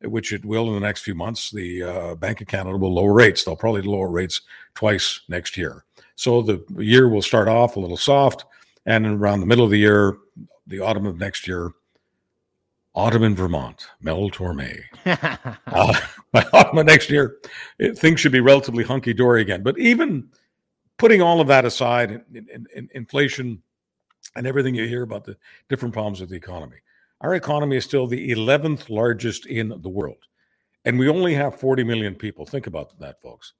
[0.00, 3.12] which it will in the next few months, the uh, Bank of Canada will lower
[3.12, 3.44] rates.
[3.44, 4.40] They'll probably lower rates
[4.74, 5.84] twice next year.
[6.16, 8.44] So the year will start off a little soft,
[8.86, 10.16] and around the middle of the year,
[10.66, 11.72] the autumn of next year,
[12.94, 14.80] autumn in Vermont, Mel Torme.
[15.66, 15.94] Uh,
[16.32, 17.38] by autumn of next year,
[17.78, 19.62] it, things should be relatively hunky dory again.
[19.62, 20.28] But even
[20.98, 23.62] putting all of that aside, in, in, in inflation
[24.36, 25.36] and everything you hear about the
[25.68, 26.76] different problems with the economy,
[27.22, 30.18] our economy is still the 11th largest in the world.
[30.84, 32.44] And we only have 40 million people.
[32.44, 33.54] Think about that, folks.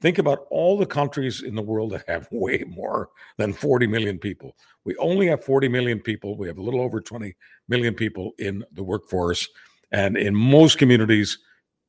[0.00, 4.18] Think about all the countries in the world that have way more than 40 million
[4.18, 4.56] people.
[4.84, 6.36] We only have 40 million people.
[6.36, 7.34] We have a little over 20
[7.68, 9.48] million people in the workforce.
[9.92, 11.38] And in most communities,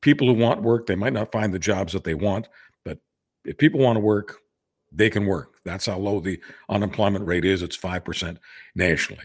[0.00, 2.48] people who want work, they might not find the jobs that they want.
[2.84, 2.98] But
[3.44, 4.38] if people want to work,
[4.92, 5.56] they can work.
[5.64, 7.62] That's how low the unemployment rate is.
[7.62, 8.38] It's 5%
[8.74, 9.24] nationally.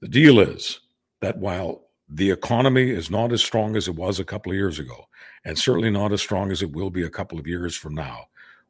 [0.00, 0.80] The deal is
[1.20, 4.78] that while the economy is not as strong as it was a couple of years
[4.78, 5.06] ago,
[5.44, 8.26] and certainly not as strong as it will be a couple of years from now,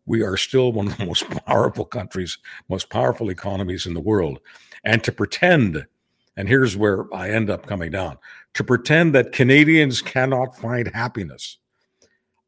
[0.06, 4.40] we are still one of the most powerful countries, most powerful economies in the world.
[4.84, 5.86] And to pretend,
[6.36, 8.18] and here's where I end up coming down
[8.54, 11.58] to pretend that Canadians cannot find happiness.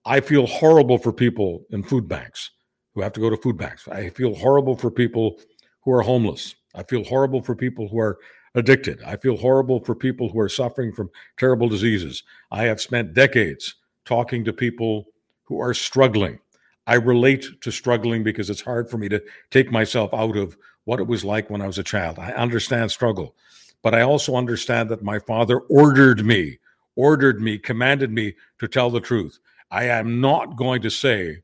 [0.05, 2.51] I feel horrible for people in food banks
[2.95, 3.89] who have to go to food banks.
[3.89, 5.41] I feel horrible for people
[5.83, 6.55] who are homeless.
[6.74, 8.18] I feel horrible for people who are
[8.55, 9.03] addicted.
[9.03, 12.22] I feel horrible for people who are suffering from terrible diseases.
[12.51, 13.74] I have spent decades
[14.07, 15.09] talking to people
[15.45, 16.39] who are struggling.
[16.87, 21.01] I relate to struggling because it's hard for me to take myself out of what
[21.01, 22.19] it was like when I was a child.
[22.19, 23.35] I understand struggle,
[23.83, 26.59] but I also understand that my father ordered me,
[26.95, 29.39] ordered me, commanded me to tell the truth.
[29.71, 31.43] I am not going to say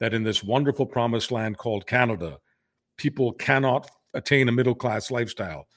[0.00, 2.38] that in this wonderful promised land called Canada,
[2.96, 5.68] people cannot attain a middle class lifestyle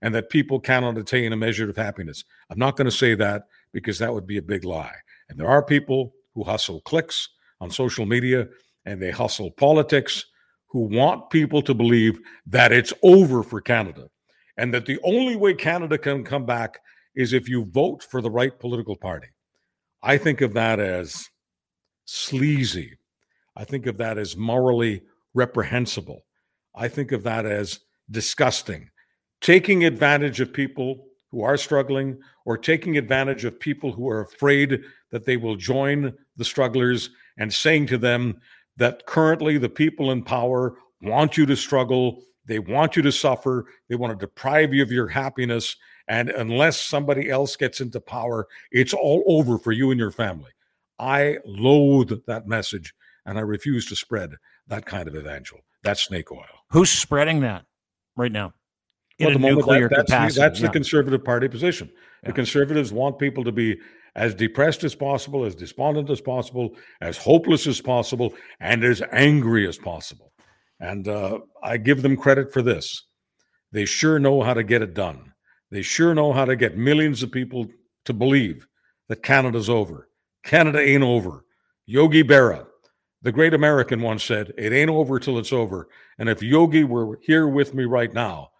[0.00, 2.24] and that people cannot attain a measure of happiness.
[2.50, 4.94] I'm not going to say that because that would be a big lie.
[5.28, 7.28] And there are people who hustle clicks
[7.60, 8.48] on social media
[8.84, 10.24] and they hustle politics
[10.68, 14.08] who want people to believe that it's over for Canada
[14.56, 16.80] and that the only way Canada can come back
[17.14, 19.28] is if you vote for the right political party.
[20.02, 21.28] I think of that as
[22.06, 22.96] sleazy.
[23.56, 25.02] I think of that as morally
[25.34, 26.24] reprehensible.
[26.74, 28.88] I think of that as disgusting.
[29.40, 34.80] Taking advantage of people who are struggling or taking advantage of people who are afraid
[35.10, 38.38] that they will join the strugglers and saying to them
[38.76, 43.66] that currently the people in power want you to struggle, they want you to suffer,
[43.88, 45.76] they want to deprive you of your happiness.
[46.06, 50.50] And unless somebody else gets into power, it's all over for you and your family.
[50.98, 54.34] I loathe that message and I refuse to spread
[54.68, 55.60] that kind of evangel.
[55.82, 56.44] That's snake oil.
[56.70, 57.64] Who's spreading that
[58.16, 58.52] right now?
[59.22, 60.34] In Well, a nuclear that- that's, capacity.
[60.34, 60.66] the, that's yeah.
[60.66, 61.90] the conservative party position.
[62.22, 62.28] Yeah.
[62.30, 63.78] The conservatives want people to be
[64.14, 69.66] as depressed as possible, as despondent as possible, as hopeless as possible, and as angry
[69.66, 70.32] as possible.
[70.80, 73.04] And uh, I give them credit for this.
[73.72, 75.32] They sure know how to get it done.
[75.70, 77.66] They sure know how to get millions of people
[78.04, 78.66] to believe
[79.08, 80.08] that Canada's over.
[80.44, 81.44] Canada ain't over.
[81.86, 82.66] Yogi Berra,
[83.22, 85.88] the great American, once said, It ain't over till it's over.
[86.18, 88.50] And if Yogi were here with me right now,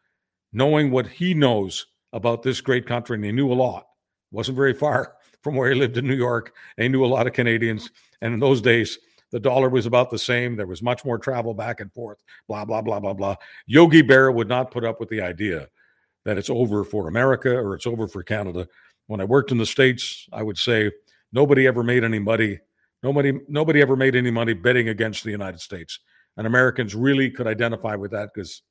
[0.53, 3.87] knowing what he knows about this great country, and he knew a lot,
[4.31, 7.27] wasn't very far from where he lived in New York, and he knew a lot
[7.27, 7.91] of Canadians.
[8.21, 8.99] And in those days,
[9.33, 10.57] the dollar was about the same.
[10.57, 13.37] There was much more travel back and forth, blah, blah, blah, blah, blah.
[13.67, 15.69] Yogi Berra would not put up with the idea
[16.25, 18.69] that it's over for America or it's over for Canada.
[19.07, 20.91] When I worked in the States, I would say
[21.33, 22.61] nobody ever made any money.
[23.03, 25.99] Nobody, nobody ever made any money betting against the United States.
[26.37, 28.63] And Americans really could identify with that because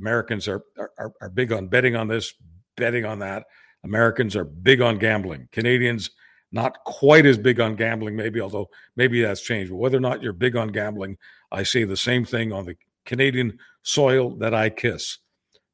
[0.00, 2.34] Americans are, are are big on betting on this,
[2.76, 3.44] betting on that.
[3.84, 5.48] Americans are big on gambling.
[5.52, 6.10] Canadians
[6.52, 9.70] not quite as big on gambling, maybe, although maybe that's changed.
[9.70, 11.16] But whether or not you're big on gambling,
[11.52, 12.76] I say the same thing on the
[13.06, 15.18] Canadian soil that I kiss.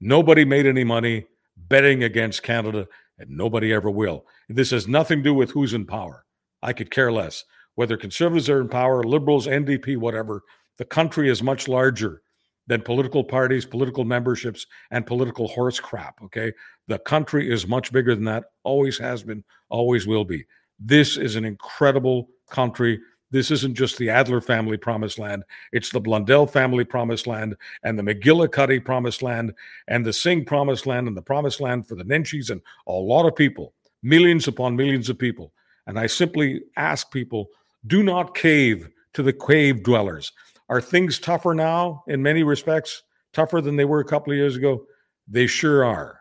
[0.00, 2.86] Nobody made any money betting against Canada,
[3.18, 4.26] and nobody ever will.
[4.48, 6.24] This has nothing to do with who's in power.
[6.62, 7.44] I could care less.
[7.74, 10.42] Whether conservatives are in power, liberals, NDP, whatever,
[10.76, 12.22] the country is much larger
[12.66, 16.20] than political parties, political memberships, and political horse crap.
[16.24, 16.52] Okay.
[16.88, 20.44] The country is much bigger than that, always has been, always will be.
[20.78, 23.00] This is an incredible country.
[23.30, 25.42] This isn't just the Adler family promised land,
[25.72, 29.52] it's the Blundell family promised land, and the McGillicuddy promised land,
[29.88, 33.26] and the Singh promised land, and the promised land for the Nenshis, and a lot
[33.26, 35.52] of people, millions upon millions of people.
[35.88, 37.48] And I simply ask people
[37.88, 40.32] do not cave to the cave dwellers.
[40.68, 43.02] Are things tougher now in many respects?
[43.32, 44.84] Tougher than they were a couple of years ago?
[45.28, 46.20] They sure are.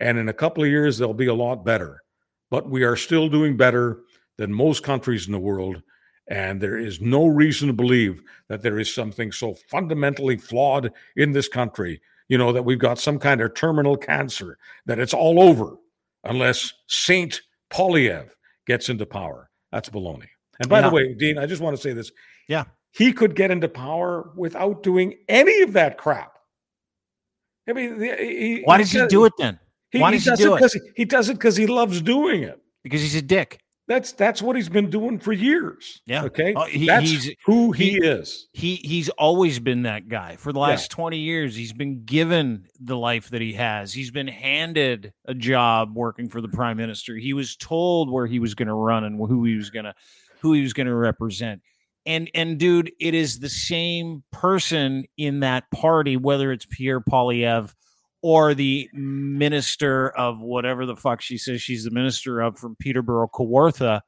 [0.00, 2.02] and in a couple of years they'll be a lot better.
[2.50, 4.00] But we are still doing better
[4.36, 5.80] than most countries in the world.
[6.26, 11.30] And there is no reason to believe that there is something so fundamentally flawed in
[11.32, 15.40] this country, you know, that we've got some kind of terminal cancer, that it's all
[15.40, 15.76] over
[16.24, 18.30] unless Saint Poilievre
[18.66, 19.50] gets into power.
[19.70, 20.28] That's baloney.
[20.60, 20.88] And by Yeah.
[20.88, 22.10] the way, Dean, I just want to say this.
[22.48, 22.64] Yeah.
[22.92, 26.36] He could get into power without doing any of that crap.
[27.68, 29.58] I mean, he, Why does he do it then?
[29.90, 30.82] He, Why does he do it it?
[30.96, 32.60] he, does it because he loves doing it.
[32.82, 33.60] Because he's a dick.
[33.88, 36.02] That's that's what he's been doing for years.
[36.06, 36.24] Yeah.
[36.24, 36.54] Okay.
[36.56, 38.48] Oh, he- that's he's- who he, he- is.
[38.52, 40.66] He he's always been that guy for the Yeah.
[40.68, 41.54] last 20 years.
[41.56, 43.92] He's been given the life that he has.
[43.92, 47.16] He's been handed a job working for the prime minister.
[47.16, 49.94] He was told where he was going to run and who he was going to
[50.40, 51.60] who he was going to represent.
[52.04, 57.72] And and dude, it is the same person in that party whether it's Pierre Poilievre
[58.22, 63.28] or the minister of whatever the fuck she says she's the minister of from Peterborough
[63.32, 64.00] Kawartha,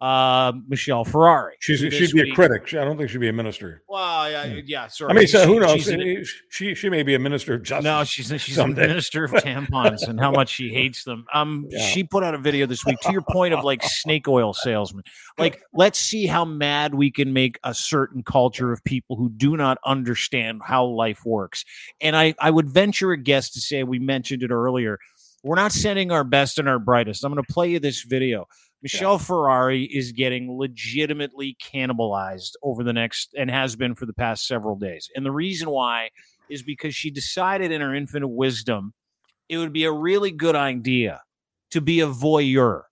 [0.00, 1.52] uh, Michelle Ferreri.
[1.58, 2.72] She's she'd be a critic.
[2.74, 3.82] I don't think she'd be a minister.
[3.88, 4.58] well, yeah, Hmm.
[4.64, 4.86] yeah.
[4.86, 5.10] Sorry.
[5.10, 5.88] I mean, so She- who knows?
[5.88, 7.84] an- she she may be a minister of justice.
[7.84, 8.84] no, she's she's someday.
[8.84, 11.26] a minister of tampons and how much she hates them.
[11.34, 11.80] Um, Yeah.
[11.88, 13.00] she put out a video this week.
[13.00, 15.02] To your point of like snake oil salesman,
[15.36, 19.56] like let's see how mad we can make a certain culture of people who do
[19.56, 21.64] not understand how life works.
[22.00, 24.98] And I I would venture a guess to say we mentioned it earlier.
[25.44, 27.22] We're not sending our best and our brightest.
[27.24, 28.48] I'm going to play you this video.
[28.82, 34.46] Michelle Ferreri is getting legitimately cannibalized over the next and has been for the past
[34.46, 35.08] several days.
[35.16, 36.10] And the reason why
[36.48, 38.92] is because she decided in her infinite wisdom
[39.48, 41.22] it would be a really good idea
[41.70, 42.82] to be a voyeur.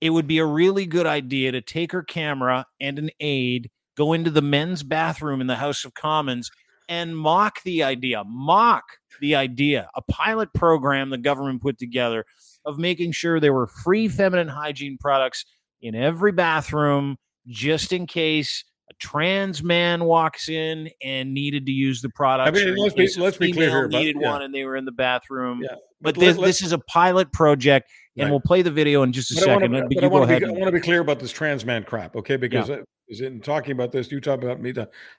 [0.00, 4.12] It would be a really good idea to take her camera and an aide, go
[4.12, 6.50] into the men's bathroom in the House of Commons
[6.88, 8.84] and mock the idea, mock
[9.20, 12.24] the idea, a pilot program the government put together
[12.64, 15.44] of making sure there were free feminine hygiene products
[15.82, 22.02] in every bathroom just in case a trans man walks in and needed to use
[22.02, 22.48] the product.
[22.48, 24.30] I mean, let's be- let's be clear here needed yeah.
[24.32, 25.60] one and they were in the bathroom.
[25.62, 25.76] Yeah.
[26.00, 28.30] But let- this, this is a pilot project, and Right.
[28.30, 29.88] we'll play the video in just a But I wanna- second.
[29.88, 32.16] But, but I wanna be- I want to be clear about this trans man crap,
[32.16, 32.36] okay?
[32.36, 34.72] Because uh, is in talking about this, you talk about me.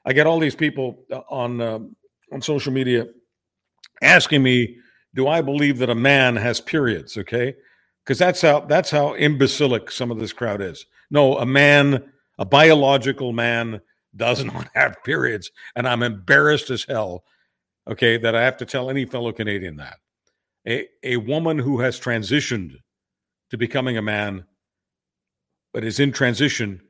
[0.06, 1.96] I get all these people uh, on um,
[2.32, 3.08] on social media
[4.02, 4.78] asking me,
[5.14, 7.55] "Do I believe that a man has periods?" Okay,
[8.03, 10.86] because that's how that's how imbecilic some of this crowd is.
[11.09, 13.82] No, a man, a biological man,
[14.16, 17.24] does not have periods, and I'm embarrassed as hell.
[17.88, 19.97] Okay, that I have to tell any fellow Canadian that
[20.68, 22.78] a a woman who has transitioned
[23.49, 24.45] to becoming a man,
[25.74, 26.82] but is in transition,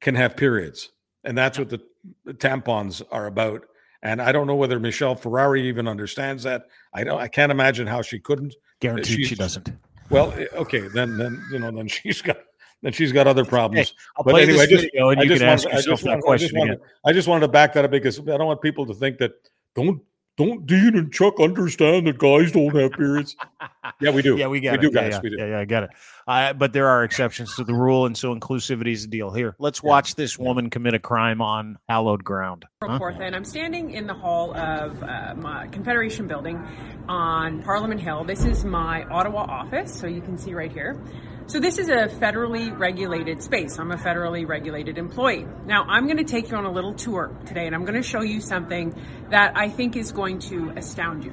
[0.00, 0.90] can have periods,
[1.24, 1.80] and that's what the,
[2.24, 3.66] the tampons are about.
[4.02, 6.66] And I don't know whether Michelle Ferreri even understands that.
[6.92, 7.20] I don't.
[7.20, 8.54] I can't imagine how she couldn't.
[8.80, 9.70] Guaranteed she's- she doesn't.
[10.10, 12.36] Well, eh, okay, then then you know then she's got
[12.82, 13.94] then she's got other problems.
[14.16, 15.84] I'll But play anyway, I just- and I you just can ask wanted- I yourself
[15.98, 16.86] just that wanted- I question just wanted- again.
[17.04, 19.32] I just wanted to back that up because I don't want people to think that
[19.74, 20.00] don't
[20.36, 23.36] don't Dean and Chuck understand that guys don't have periods.
[24.00, 24.36] yeah, we do.
[24.36, 24.92] Yeah, we get we it.
[24.92, 25.12] do, yeah, guys.
[25.14, 25.36] yeah, we do.
[25.38, 25.90] Yeah, yeah, I get it.
[26.26, 29.32] Uh, but there are exceptions to the rule, and so inclusivity is the deal.
[29.32, 32.64] Here, let's watch this woman commit a crime on hallowed ground.
[32.82, 32.98] Huh?
[33.20, 36.62] And I'm standing in the hall of uh, my Confederation Building
[37.08, 38.24] on Parliament Hill.
[38.24, 41.00] This is my Ottawa office, so you can see right here.
[41.48, 43.78] So this is a federally regulated space.
[43.78, 45.46] I'm a federally regulated employee.
[45.64, 48.02] Now I'm going to take you on a little tour today, and I'm going to
[48.02, 48.92] show you something
[49.30, 51.30] that I think is going to astound you.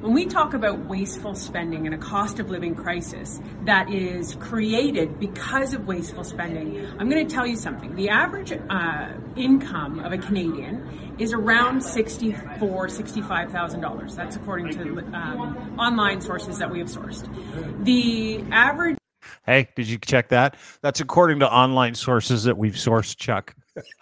[0.00, 5.18] When we talk about wasteful spending and a cost of living crisis that is created
[5.18, 7.94] because of wasteful spending, I'm going to tell you something.
[7.94, 14.14] The average uh, income of a Canadian is around sixty-four, sixty-five thousand dollars.
[14.14, 17.26] That's according to um, online sources that we have sourced.
[17.82, 18.98] The average
[19.46, 20.56] Hey, did you check that?
[20.80, 23.54] That's according to online sources that we've sourced, Chuck.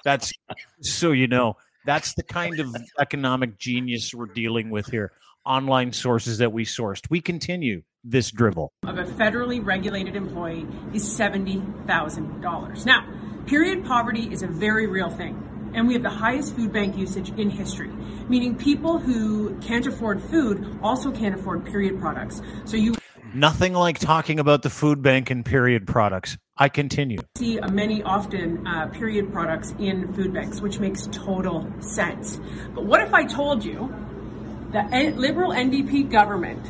[0.04, 0.32] That's
[0.80, 1.56] so you know.
[1.84, 5.10] That's the kind of economic genius we're dealing with here.
[5.44, 7.10] Online sources that we sourced.
[7.10, 8.72] We continue this dribble.
[8.84, 12.86] of a federally regulated employee is $70,000.
[12.86, 13.04] Now,
[13.46, 15.48] period poverty is a very real thing.
[15.74, 17.90] And we have the highest food bank usage in history,
[18.28, 22.42] meaning people who can't afford food also can't afford period products.
[22.66, 22.94] So you
[23.34, 26.36] Nothing like talking about the food bank and period products.
[26.58, 27.18] I continue.
[27.38, 32.38] see many often uh, period products in food banks, which makes total sense.
[32.74, 33.90] But what if I told you
[34.70, 36.62] the N- liberal NDP government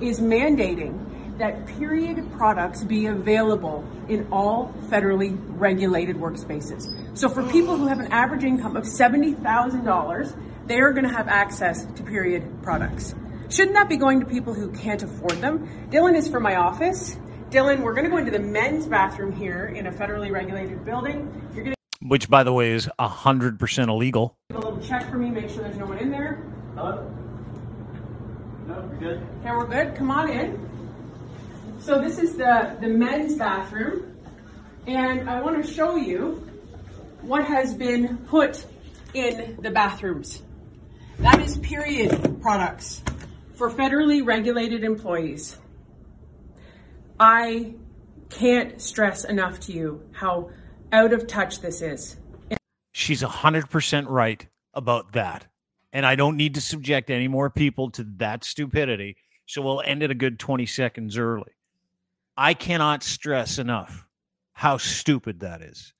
[0.00, 6.88] is mandating that period products be available in all federally regulated workspaces?
[7.18, 10.36] So for people who have an average income of $70,000,
[10.68, 13.14] they are going to have access to period products.
[13.50, 15.88] Shouldn't that be going to people who can't afford them?
[15.90, 17.16] Dylan is from my office.
[17.48, 21.50] Dylan, we're going to go into the men's bathroom here in a federally regulated building.
[21.54, 24.36] You're going to Which, by the way, is hundred percent illegal.
[24.50, 26.52] a little check for me, make sure there's no one in there.
[26.74, 27.10] Hello?
[28.66, 29.26] No, we're good.
[29.40, 29.94] Okay, we're good.
[29.96, 31.78] Come on in.
[31.80, 34.14] So this is the, the men's bathroom.
[34.86, 36.46] And I want to show you
[37.22, 38.64] what has been put
[39.14, 40.42] in the bathrooms.
[41.20, 43.02] That is period products
[43.58, 45.58] for federally regulated employees.
[47.18, 47.74] I
[48.30, 50.50] can't stress enough to you how
[50.92, 52.16] out of touch this is.
[52.92, 55.46] She's hundred percent right about that,
[55.92, 59.16] and I don't need to subject any more people to that stupidity.
[59.46, 61.52] So we'll end it a good twenty seconds early.
[62.36, 64.06] I cannot stress enough
[64.52, 65.92] how stupid that is,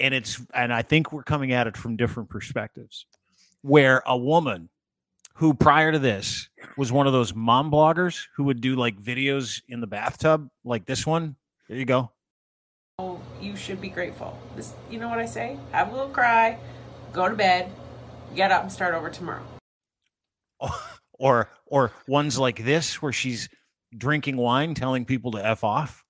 [0.00, 3.06] and it's and I think we're coming at it from different perspectives.
[3.62, 4.70] Where a woman
[5.36, 9.62] who prior to this was one of those mom bloggers who would do like videos
[9.68, 11.36] in the bathtub, like this one.
[11.68, 12.10] There you go.
[12.98, 14.38] Oh, you should be grateful.
[14.56, 15.58] This, you know what I say?
[15.72, 16.58] Have a little cry,
[17.12, 17.70] go to bed,
[18.34, 19.42] get up and start over tomorrow.
[21.18, 23.48] or or ones like this where she's
[23.96, 26.06] drinking wine telling people to f off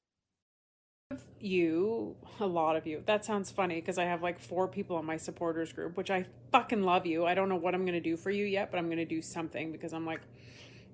[1.41, 3.03] you, a lot of you.
[3.07, 6.26] That sounds funny because I have like four people on my supporters group, which I
[6.53, 7.26] fucking love you.
[7.26, 9.05] I don't know what I'm going to do for you yet, but I'm going to
[9.05, 10.20] do something because I'm like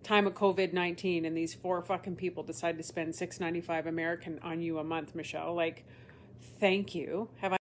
[0.02, 4.78] time of COVID-19 and these four fucking people decide to spend 6.95 American on you
[4.78, 5.54] a month, Michelle.
[5.54, 5.84] Like
[6.58, 7.28] thank you.
[7.40, 7.61] Have I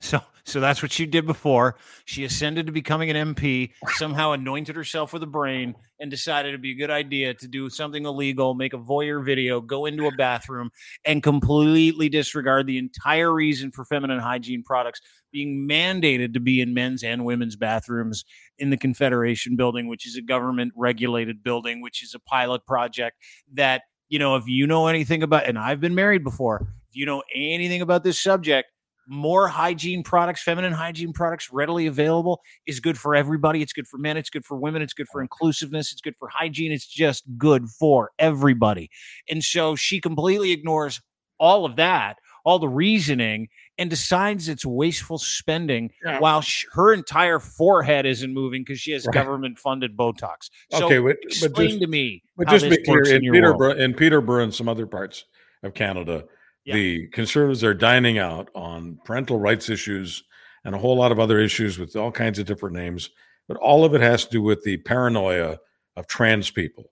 [0.00, 1.76] So, so that's what she did before.
[2.06, 6.62] She ascended to becoming an MP, somehow anointed herself with a brain, and decided it'd
[6.62, 10.12] be a good idea to do something illegal, make a voyeur video, go into a
[10.16, 10.70] bathroom,
[11.04, 16.72] and completely disregard the entire reason for feminine hygiene products being mandated to be in
[16.72, 18.24] men's and women's bathrooms
[18.58, 23.18] in the Confederation building, which is a government regulated building, which is a pilot project
[23.52, 27.04] that, you know, if you know anything about, and I've been married before, if you
[27.04, 28.72] know anything about this subject,
[29.10, 33.60] more hygiene products, feminine hygiene products readily available is good for everybody.
[33.60, 34.16] It's good for men.
[34.16, 34.82] It's good for women.
[34.82, 35.90] It's good for inclusiveness.
[35.90, 36.70] It's good for hygiene.
[36.70, 38.88] It's just good for everybody.
[39.28, 41.00] And so she completely ignores
[41.40, 43.48] all of that, all the reasoning,
[43.78, 46.20] and decides it's wasteful spending Yeah.
[46.20, 49.14] while sh- her entire forehead isn't moving because she has Right.
[49.14, 50.50] government funded Botox.
[50.70, 52.22] So Okay, but- but explain just- to me.
[52.36, 53.22] But just be clear, works in.
[53.22, 55.24] Peterborough, in Peterborough and some other parts
[55.64, 56.26] of Canada,
[56.72, 60.24] The conservatives are dining out on parental rights issues
[60.64, 63.10] and a whole lot of other issues with all kinds of different names.
[63.48, 65.58] But all of it has to do with the paranoia
[65.96, 66.90] of trans people.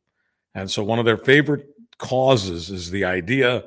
[0.54, 1.66] And so one of their favorite
[1.98, 3.64] causes is the idea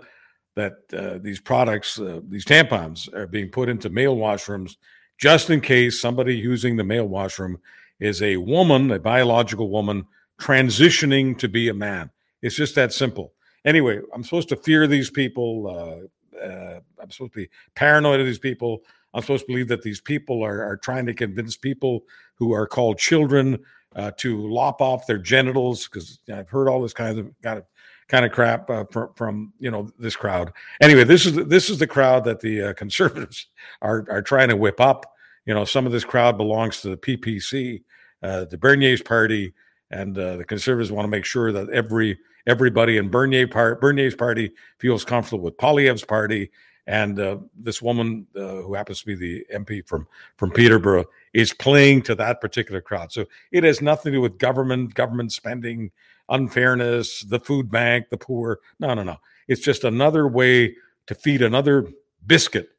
[0.55, 4.75] that uh, these products, uh, these tampons, are being put into male washrooms
[5.17, 7.59] just in case somebody using the male washroom
[7.99, 10.05] is a woman, a biological woman,
[10.39, 12.09] transitioning to be a man.
[12.41, 13.33] It's just that simple.
[13.65, 15.67] Anyway, I'm supposed to fear these people.
[15.67, 18.81] Uh, uh, I'm supposed to be paranoid of these people.
[19.13, 22.03] I'm supposed to believe that these people are, are trying to convince people
[22.35, 23.59] who are called children
[23.95, 27.65] uh, to lop off their genitals because I've heard all this kind of kind of
[28.07, 30.51] kind of crap uh, from, from you know this crowd.
[30.81, 33.47] Anyway, this is this is the crowd that the uh, conservatives
[33.81, 35.05] are are trying to whip up.
[35.45, 37.83] You know, some of this crowd belongs to the PPC,
[38.21, 39.53] uh, the Bernier's party,
[39.91, 42.17] and uh, the conservatives want to make sure that every
[42.47, 46.49] everybody in Bernier part Bernier's party feels comfortable with Poilievre's party.
[46.87, 51.53] And uh, this woman, uh, who happens to be the MP from from Peterborough, is
[51.53, 53.11] playing to that particular crowd.
[53.11, 55.91] So it has nothing to do with government, government spending,
[56.29, 58.59] unfairness, the food bank, the poor.
[58.79, 59.17] No, no, no.
[59.47, 60.75] It's just another way
[61.05, 61.87] to feed another
[62.25, 62.69] biscuit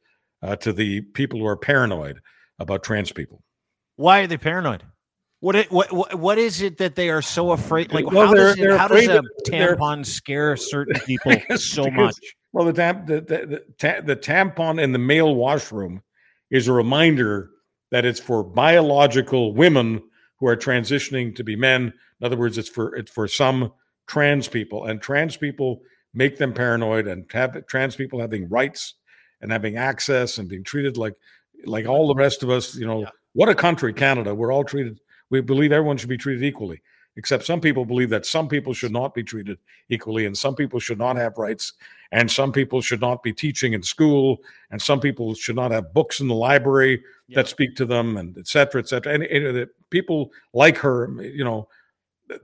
[0.43, 2.21] uh, to the people who are paranoid
[2.59, 3.43] about trans people.
[3.97, 4.83] Why are they paranoid?
[5.43, 7.93] What, it, what what what is it that they are so afraid?
[7.93, 12.15] Like Well, how, does, it, how does a tampon scare certain people so much?
[12.53, 16.01] Well, the, tam- the, the, the, ta- the tampon in the male washroom
[16.53, 17.51] is a reminder
[17.91, 20.01] that it's for biological women
[20.39, 21.93] who are transitioning to be men.
[22.21, 23.73] In other words, it's for it's for some
[24.07, 25.83] trans people, and trans people
[26.15, 28.95] make them paranoid, and have trans people having rights
[29.41, 31.15] and having access and being treated like
[31.67, 32.77] like all the rest of us.
[32.77, 33.11] You know, Yeah.
[33.33, 34.33] what a country, Canada.
[34.37, 35.01] We're all treated.
[35.33, 36.81] We believe everyone should be treated equally
[37.17, 39.59] except some people believe that some people should not be treated
[39.91, 41.75] equally and some people should not have rights
[42.11, 44.39] and some people should not be teaching in school
[44.71, 47.37] and some people should not have books in the library Yeah.
[47.37, 49.13] that speak to them and et cetera et cetera.
[49.13, 51.69] And, and the people like her you know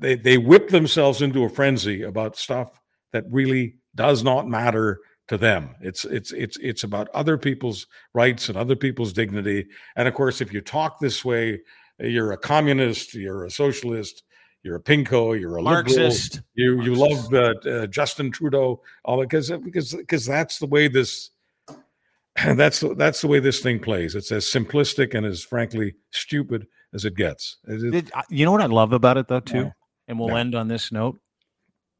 [0.00, 2.80] they they whip themselves into a frenzy about stuff
[3.12, 5.74] that really does not matter to them.
[5.80, 9.66] It's it's it's it's about other people's rights and other people's dignity.
[9.96, 11.60] And of course if you talk this way
[12.00, 14.22] you're a communist you're a socialist
[14.64, 16.42] you're a pinko, you're a Marxist.
[16.54, 17.32] you you Marxist.
[17.32, 21.30] love uh, uh, Justin Trudeau, all because because because that's the way this
[22.44, 24.14] that's the, that's the way this thing plays.
[24.16, 27.58] It's as simplistic and as frankly stupid as it gets.
[27.68, 29.72] It- it- Did- you know what I love about it though too, No.
[30.08, 30.36] and we'll No.
[30.36, 31.18] end on this note.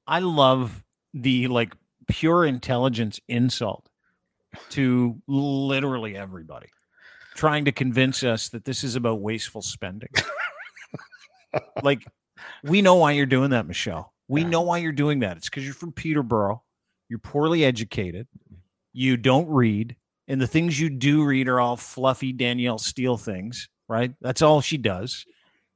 [0.07, 0.83] I love
[1.15, 1.75] the like
[2.09, 3.89] pure intelligence insult
[4.71, 6.69] to literally everybody,
[7.39, 10.09] trying to convince us that this is about wasteful spending.
[11.85, 12.05] like,
[12.65, 14.13] we know why you're doing that, Michelle.
[14.27, 14.49] We Yeah.
[14.49, 15.37] know why you're doing that.
[15.37, 16.63] It's because you're from Peterborough.
[17.09, 18.27] You're poorly educated.
[18.93, 19.95] You don't read,
[20.27, 24.13] and the things you do read are all fluffy Danielle Steel things, right?
[24.21, 25.25] That's all she does.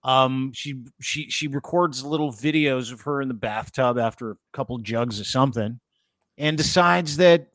[0.02, 4.76] Um, she she she records little videos of her in the bathtub after a couple
[4.78, 5.78] jugs of something,
[6.38, 7.51] and decides that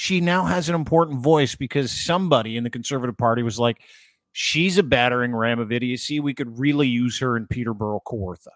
[0.00, 3.82] she now has an important voice because somebody in the Conservative Party was like,
[4.32, 6.20] "She's a battering ram of idiocy.
[6.20, 8.54] We could really use her in Peterborough, Kawartha."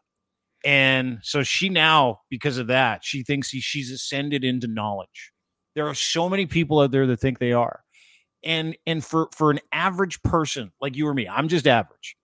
[0.64, 5.32] And so she now, because of that, she thinks he, she's ascended into knowledge.
[5.74, 7.84] There are so many people out there that think they are,
[8.42, 12.16] and and for for an average person like you or me, I'm just average.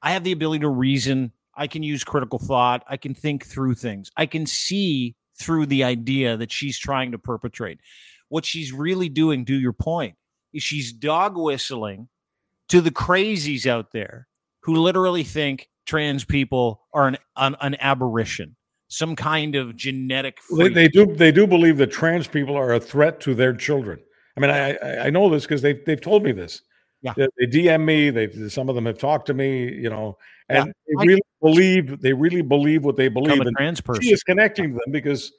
[0.00, 1.32] I have the ability to reason.
[1.54, 2.82] I can use critical thought.
[2.88, 4.10] I can think through things.
[4.16, 7.80] I can see through the idea that she's trying to perpetrate.
[8.34, 10.16] What she's really doing, to your point,
[10.52, 12.08] is she's dog whistling
[12.68, 14.26] to the crazies out there
[14.62, 18.56] who literally think trans people are an an, an aberration,
[18.88, 20.38] some kind of genetic.
[20.58, 24.00] they, they do they do believe that trans people are a threat to their children.
[24.36, 26.60] I mean, I I, I know this because they they've told me this.
[27.02, 27.12] Yeah.
[27.16, 28.10] They, they DM me.
[28.10, 29.72] They some of them have talked to me.
[29.72, 30.18] You know,
[30.48, 30.72] and Yeah.
[30.88, 33.40] they I- really believe they really believe what they believe.
[33.40, 34.02] a trans person.
[34.02, 35.32] she is connecting to them because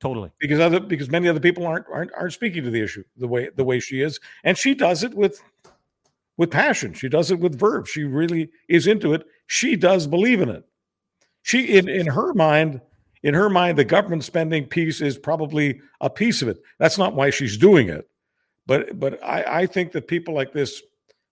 [0.00, 0.30] totally.
[0.40, 3.50] because other because many other people aren't aren't aren't speaking to the issue the way
[3.54, 5.40] the way she is, and she does it with
[6.36, 6.94] with passion.
[6.94, 7.88] She does it with verve.
[7.88, 9.26] She really is into it.
[9.46, 10.64] She does believe in it.
[11.42, 12.80] She in in her mind,
[13.22, 16.62] in her mind, the government spending piece is probably a piece of it.
[16.78, 18.08] That's not why she's doing it.
[18.66, 20.82] But but I, I think that people like this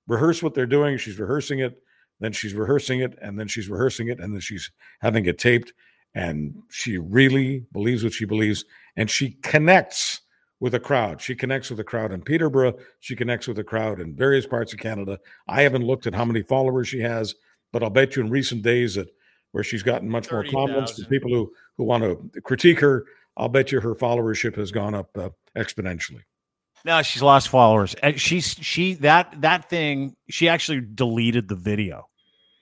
[0.08, 0.96] rehearse what they're doing.
[0.98, 1.82] She's rehearsing it,
[2.20, 5.72] then she's rehearsing it, and then she's rehearsing it, and then she's having it taped.
[6.16, 8.64] And she really believes what she believes,
[8.96, 10.22] and she connects
[10.60, 11.20] with a crowd.
[11.20, 12.78] She connects with a crowd in Peterborough.
[13.00, 15.18] She connects with a crowd in various parts of Canada.
[15.46, 17.34] I haven't looked at how many followers she has,
[17.70, 19.10] but I'll bet you in recent days that
[19.52, 23.04] where she's gotten much more comments from people who who want to critique her.
[23.36, 26.22] I'll bet you her followership has gone up uh, exponentially.
[26.86, 27.94] No, she's lost followers.
[28.02, 30.16] And she's she that that thing.
[30.30, 32.08] She actually deleted the video.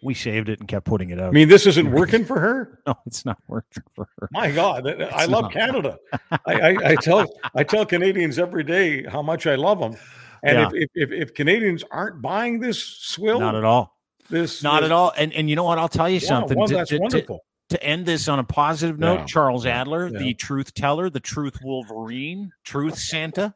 [0.05, 1.29] We saved it and kept putting it out.
[1.29, 2.79] I mean, this isn't working for her.
[2.87, 4.29] no, it's not working for her.
[4.33, 5.53] My God, I love not.
[5.53, 5.99] Canada.
[6.31, 9.97] I, I, I tell I tell Canadians every day how much I love them.
[10.43, 10.69] And Yeah.
[10.75, 13.97] if, if, if Canadians aren't buying this swill, Not at all.
[14.29, 15.13] this Not this- at all.
[15.17, 15.79] And and you know what?
[15.79, 16.59] I'll tell you Yeah, something.
[16.59, 17.41] well, to, that's to- to- wonderful.
[17.71, 21.59] to end this on a positive note, Yeah, Charles Adler, the truth teller, the truth
[21.65, 23.55] Wolverine, truth Santa.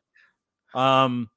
[0.74, 1.28] Um,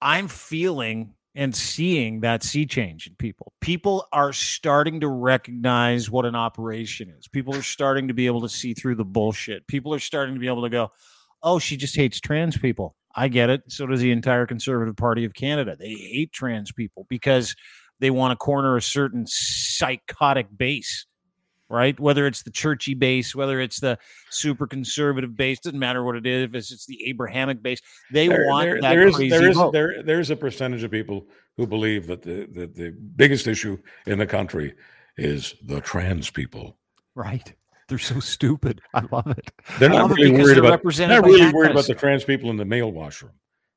[0.00, 3.52] I'm feeling and seeing that sea change in people.
[3.60, 7.26] People are starting to recognize what an operation is.
[7.26, 9.66] People are starting to be able to see through the bullshit.
[9.66, 10.90] People are starting to be able to go,
[11.42, 12.94] oh, she just hates trans people.
[13.14, 13.62] I get it.
[13.68, 15.76] So does the entire Conservative Party of Canada.
[15.78, 17.54] They hate trans people because
[17.98, 21.06] they want to corner a certain psychotic base,
[21.72, 21.98] right?
[21.98, 23.98] Whether it's the churchy base, whether it's the
[24.30, 26.44] super conservative base, doesn't matter what it is.
[26.44, 27.80] If it's, it's the Abrahamic base,
[28.12, 29.72] they There- want there- that there is crazy there is vote.
[29.72, 31.26] there there's a percentage of people
[31.56, 34.74] who believe that the, the the biggest issue in the country
[35.16, 36.78] is the trans people.
[37.14, 37.52] right?
[37.88, 38.80] They're so stupid.
[38.94, 39.50] I love it.
[39.78, 42.64] They're not really worried they're about not really worried about the trans people in the
[42.64, 43.32] male washroom.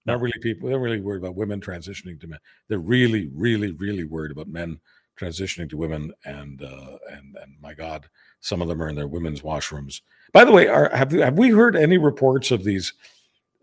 [0.06, 0.70] Not really people.
[0.70, 2.40] They're really worried about women transitioning to men.
[2.70, 4.80] They're really, really, really worried about men
[5.20, 6.14] transitioning to women.
[6.26, 8.08] And uh, and and my God,
[8.40, 10.02] some of them are in their women's washrooms.
[10.34, 12.94] By the way, are, have have we heard any reports of these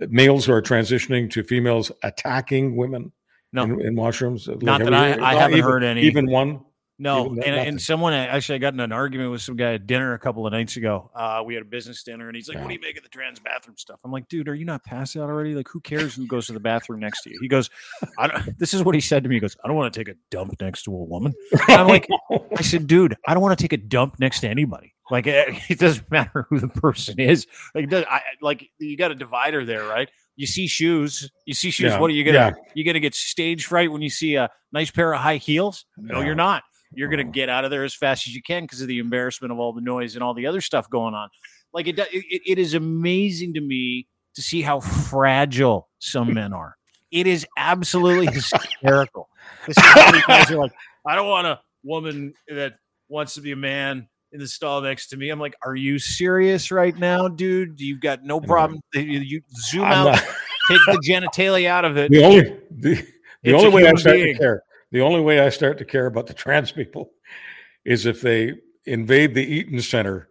[0.08, 3.12] males who are transitioning to females attacking women
[3.52, 3.64] No.
[3.64, 4.48] in, in washrooms?
[4.62, 6.02] Not that we- I- I haven't even- heard any.
[6.02, 6.60] Even one.
[7.02, 10.14] No, and, and someone actually I got in an argument with some guy at dinner
[10.14, 11.10] a couple of nights ago.
[11.16, 13.08] Uh, we had a business dinner, and he's like, "What do you make of the
[13.08, 15.54] trans bathroom stuff?" I'm like, "Dude, are you not past out already?
[15.56, 17.70] Like, who cares who goes to the bathroom next to you?" He goes,
[18.18, 19.34] "I don't." This is what he said to me.
[19.36, 21.34] He goes, "I don't want to take a dump next to a woman."
[21.68, 22.06] And I'm like,
[22.56, 24.94] I said, "Dude, I don't want to take a dump next to anybody.
[25.10, 27.48] Like, it, it doesn't matter who the person is.
[27.74, 31.30] Like, does, I, like you got a divider there, right?" You see shoes.
[31.46, 31.92] You see shoes.
[31.92, 32.38] Yeah, What are you gonna?
[32.38, 32.50] yeah.
[32.74, 35.84] You gonna get stage fright when you see a nice pair of high heels?
[35.98, 36.26] No, Yeah.
[36.26, 36.62] you're not.
[36.94, 37.32] You're going to oh.
[37.32, 39.72] get out of there as fast as you can because of the embarrassment of all
[39.72, 41.28] the noise and all the other stuff going on.
[41.72, 46.76] Like it, it, it is amazing to me to see how fragile some men are.
[47.10, 49.28] It is absolutely hysterical.
[49.66, 50.72] This is how these guys are like,
[51.06, 52.74] I don't want a woman that
[53.08, 55.28] wants to be a man in the stall next to me.
[55.28, 57.80] I'm like, are you serious right now, dude?
[57.80, 58.80] You've got no problem.
[58.94, 60.24] You, zoom I'm out, not-
[60.68, 62.10] take the genitalia out of it.
[62.10, 63.06] the only the,
[63.42, 64.34] the only way I human start being.
[64.34, 64.62] to care
[64.92, 67.10] the only way I start to care about the trans people
[67.84, 68.52] is if they
[68.86, 70.28] invade the Eaton Center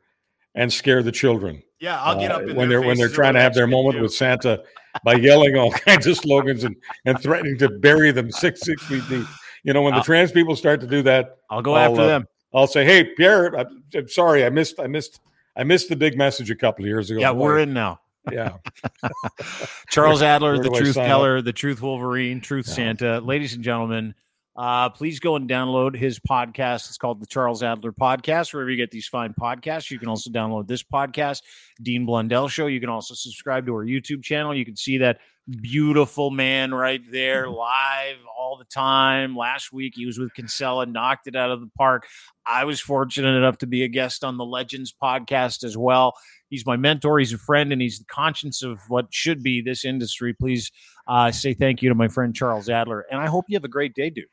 [0.55, 3.33] and scare the children Yeah, I'll get uh, up in when they're when they're trying
[3.33, 4.03] to have their moment too.
[4.03, 4.63] with Santa
[5.03, 6.75] by yelling all kinds of slogans and
[7.05, 9.25] and threatening to bury them six six feet deep.
[9.63, 12.01] You know, when the I'll- trans people start to do that, I'll go I'll, after
[12.01, 12.27] uh, them.
[12.53, 15.21] I'll say, "Hey, Pierre, I'm, I'm sorry, I missed, I missed,
[15.55, 17.99] I missed the big message a couple of years ago." Yeah, we're in now.
[18.31, 18.57] Yeah,
[19.89, 22.73] Charles Adler, where the Truth sign Teller, the Truth Wolverine, Truth Yeah.
[22.75, 23.19] Santa.
[23.21, 24.13] Ladies and gentlemen,
[24.55, 26.89] uh, please go and download his podcast.
[26.89, 28.53] It's called the Charles Adler Podcast.
[28.53, 31.41] Wherever you get these fine podcasts, you can also download this podcast,
[31.81, 32.67] Dean Blundell Show.
[32.67, 34.53] You can also subscribe to our YouTube channel.
[34.53, 35.19] You can see that
[35.61, 39.37] beautiful man right there live all the time.
[39.37, 42.05] Last week he was with Kinsella, knocked it out of the park.
[42.45, 46.13] I was fortunate enough to be a guest on the Legends podcast as well.
[46.49, 47.19] He's my mentor.
[47.19, 50.33] He's a friend, and he's the conscience of what should be this industry.
[50.33, 50.71] Please
[51.07, 53.69] uh, say thank you to my friend Charles Adler, and I hope you have a
[53.69, 54.25] great day, dude.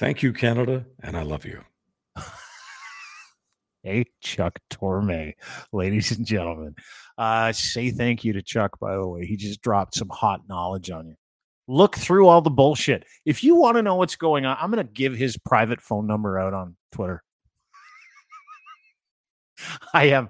[0.00, 1.62] Thank you, Canada, and I love you.
[3.82, 5.32] Hey, Chuck Torme,
[5.72, 6.74] ladies and gentlemen.
[7.16, 9.24] Uh, say thank you to Chuck, by the way.
[9.24, 11.14] He just dropped some hot knowledge on you.
[11.66, 13.06] Look through all the bullshit.
[13.24, 16.06] If you want to know what's going on, I'm going to give his private phone
[16.06, 17.22] number out on Twitter.
[19.94, 20.28] I am.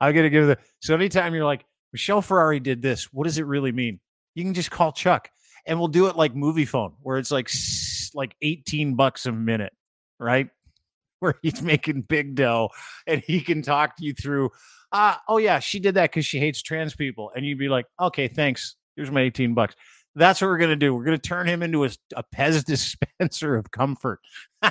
[0.00, 0.58] I'm going to give the.
[0.78, 3.98] So anytime you're like, Michelle Ferreri did this, what does it really mean?
[4.36, 5.28] You can just call Chuck
[5.66, 7.48] and we'll do it like movie phone where it's like,
[8.14, 9.72] like 18 bucks a minute,
[10.18, 10.48] right?
[11.20, 12.70] Where he's making big dough
[13.06, 14.50] and he can talk to you through
[14.90, 17.30] uh oh yeah she did that because she hates trans people.
[17.34, 18.74] And you'd be like okay thanks.
[18.96, 19.76] Here's my 18 bucks.
[20.16, 20.94] That's what we're gonna do.
[20.94, 24.20] We're gonna turn him into a, a pez dispenser of comfort.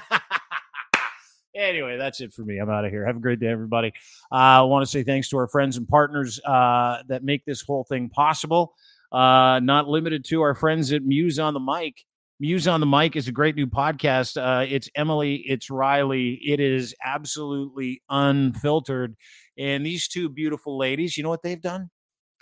[1.54, 2.58] Anyway that's it for me.
[2.60, 3.06] I'm out of here.
[3.06, 3.90] Have a great day everybody.
[4.32, 7.62] Uh, i want to say thanks to our friends and partners uh, that make this
[7.62, 8.74] whole thing possible.
[9.12, 12.06] Uh, not limited to our friends at muse on the mic
[12.42, 14.36] Muse on the Mic is a great new podcast.
[14.36, 16.40] Uh, it's Emily, it's Riley.
[16.44, 19.16] It is absolutely unfiltered.
[19.60, 21.92] And these two beautiful ladies, you know what they've done?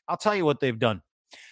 [0.07, 1.01] I'll tell you what they've done.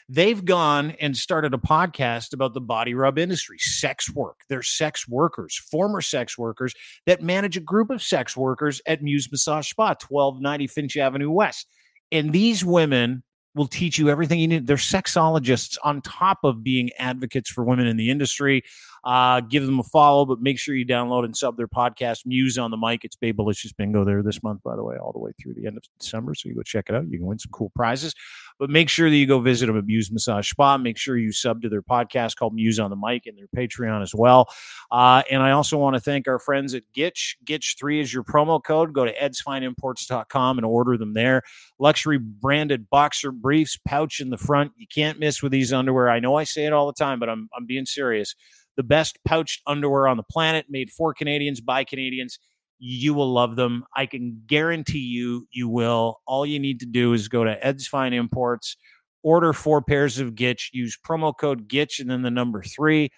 [0.07, 4.37] They've gone and started a podcast about the body rub industry, sex work.
[4.47, 6.73] They're sex workers, former sex workers
[7.05, 11.67] that manage a group of sex workers at Muse Massage Spa, 1290 Finch Avenue West.
[12.13, 13.23] And these women
[13.57, 14.67] will teach you everything you need.
[14.67, 18.63] They're sexologists on top of being advocates for women in the industry.
[19.03, 22.57] Uh, give them a follow, but make sure you download and sub their podcast, Muse
[22.57, 23.05] on the Mic.
[23.05, 25.77] It's Babelicious Bingo there this month, by the way, all the way through the end
[25.77, 26.35] of December.
[26.35, 27.09] So you go check it out.
[27.09, 28.13] You can win some cool prizes.
[28.59, 30.77] But make sure that you go visit them at Muse Massage Spa.
[30.77, 34.01] Make sure you sub to their podcast called Muse on the Mic and their Patreon
[34.01, 34.49] as well.
[34.91, 37.35] Uh, and I also want to thank our friends at Gitch.
[37.45, 38.93] Gitch3 is your promo code.
[38.93, 41.43] Go to edsfineimports.com and order them there.
[41.79, 44.71] Luxury branded boxer briefs, pouch in the front.
[44.77, 46.09] You can't miss with these underwear.
[46.09, 48.35] I know I say it all the time, but I'm, I'm being serious.
[48.75, 52.39] The best pouched underwear on the planet, made for Canadians by Canadians.
[52.79, 53.85] You will love them.
[53.95, 56.21] I can guarantee you, you will.
[56.27, 58.77] All you need to do is go to Ed's Fine Imports,
[59.23, 63.09] order four pairs of Gitch, use promo code Gitch and then the number three,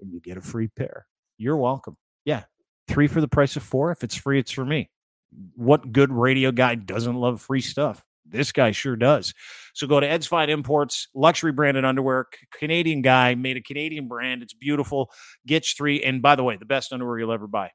[0.00, 1.06] and you get a free pair.
[1.38, 1.96] You're welcome.
[2.24, 2.44] Yeah,
[2.88, 3.92] three for the price of four.
[3.92, 4.90] If it's free, it's for me.
[5.54, 8.02] What good radio guy doesn't love free stuff?
[8.26, 9.34] This guy sure does.
[9.74, 12.26] So go to Ed's Fine Imports, luxury branded underwear,
[12.58, 14.42] Canadian guy, made a Canadian brand.
[14.42, 15.10] It's beautiful.
[15.46, 16.02] Gitch three.
[16.02, 17.70] And by the way, the best underwear you'll ever buy.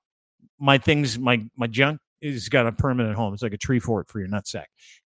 [0.60, 3.34] My things, my my junk is got a permanent home.
[3.34, 4.66] It's like a tree fort for your nutsack.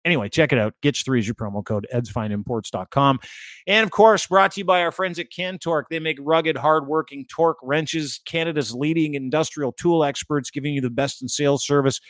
[0.04, 0.74] Anyway, check it out.
[0.82, 3.18] Gitch three is your promo code, edsfineimports.com.
[3.66, 5.84] And of course, brought to you by our friends at Cantork.
[5.90, 11.20] They make rugged, hardworking torque wrenches, Canada's leading industrial tool experts, giving you the best
[11.20, 12.00] in sales service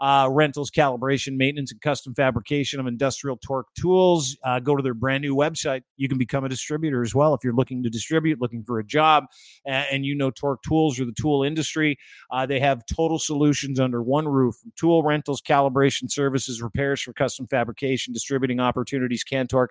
[0.00, 4.36] uh, rentals, calibration, maintenance, and custom fabrication of industrial torque tools.
[4.44, 5.82] Uh, go to their brand new website.
[5.96, 8.84] You can become a distributor as well if you're looking to distribute, looking for a
[8.84, 9.24] job,
[9.66, 11.98] a- and you know torque tools or the tool industry.
[12.30, 17.46] Uh, they have total solutions under one roof tool rentals, calibration services, repairs for custom
[17.48, 19.24] fabrication, distributing opportunities.
[19.24, 19.68] Cantork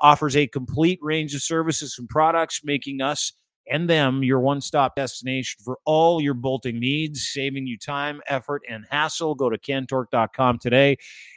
[0.00, 3.32] offers a complete range of services and products, making us
[3.70, 8.62] and them your one stop destination for all your bolting needs, saving you time, effort,
[8.68, 9.34] and hassle.
[9.34, 10.96] Go to cantork.com today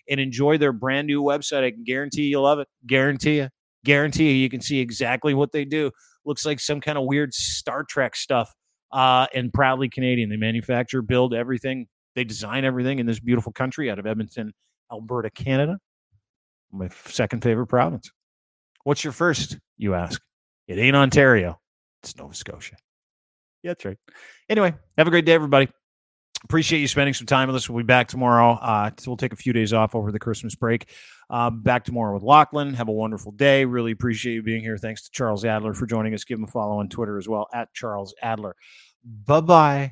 [0.10, 1.64] and enjoy their brand new website.
[1.64, 2.68] I can guarantee you'll love it.
[2.86, 3.50] Guarantee you.
[3.84, 5.92] Guarantee you, you can see exactly what they do.
[6.26, 8.54] Looks like some kind of weird Star Trek stuff.
[8.92, 10.30] Uh, and proudly Canadian.
[10.30, 11.88] They manufacture, build everything.
[12.16, 14.54] They design everything in this beautiful country out of Edmonton,
[14.90, 15.80] Alberta, Canada.
[16.72, 18.10] My second favorite province.
[18.86, 20.22] What's your first, you ask?
[20.68, 21.60] It ain't Ontario.
[22.06, 22.76] It's Nova Scotia.
[23.64, 23.98] Yeah, that's right.
[24.48, 25.68] Anyway, have a great day, everybody.
[26.44, 27.68] appreciate you spending some time with us.
[27.68, 28.52] We'll be back tomorrow.
[28.52, 30.88] Uh, so we'll take a few days off over the Christmas break.
[31.32, 32.76] Uh, back tomorrow with Lachlan.
[32.76, 33.66] Have a wonderful day.
[33.66, 34.78] Really appreciate you being here.
[34.78, 36.24] Thanks to Charles Adler for joining us.
[36.24, 38.56] Give him a follow on Twitter as well at Charles Adler.
[39.04, 39.92] Bye bye.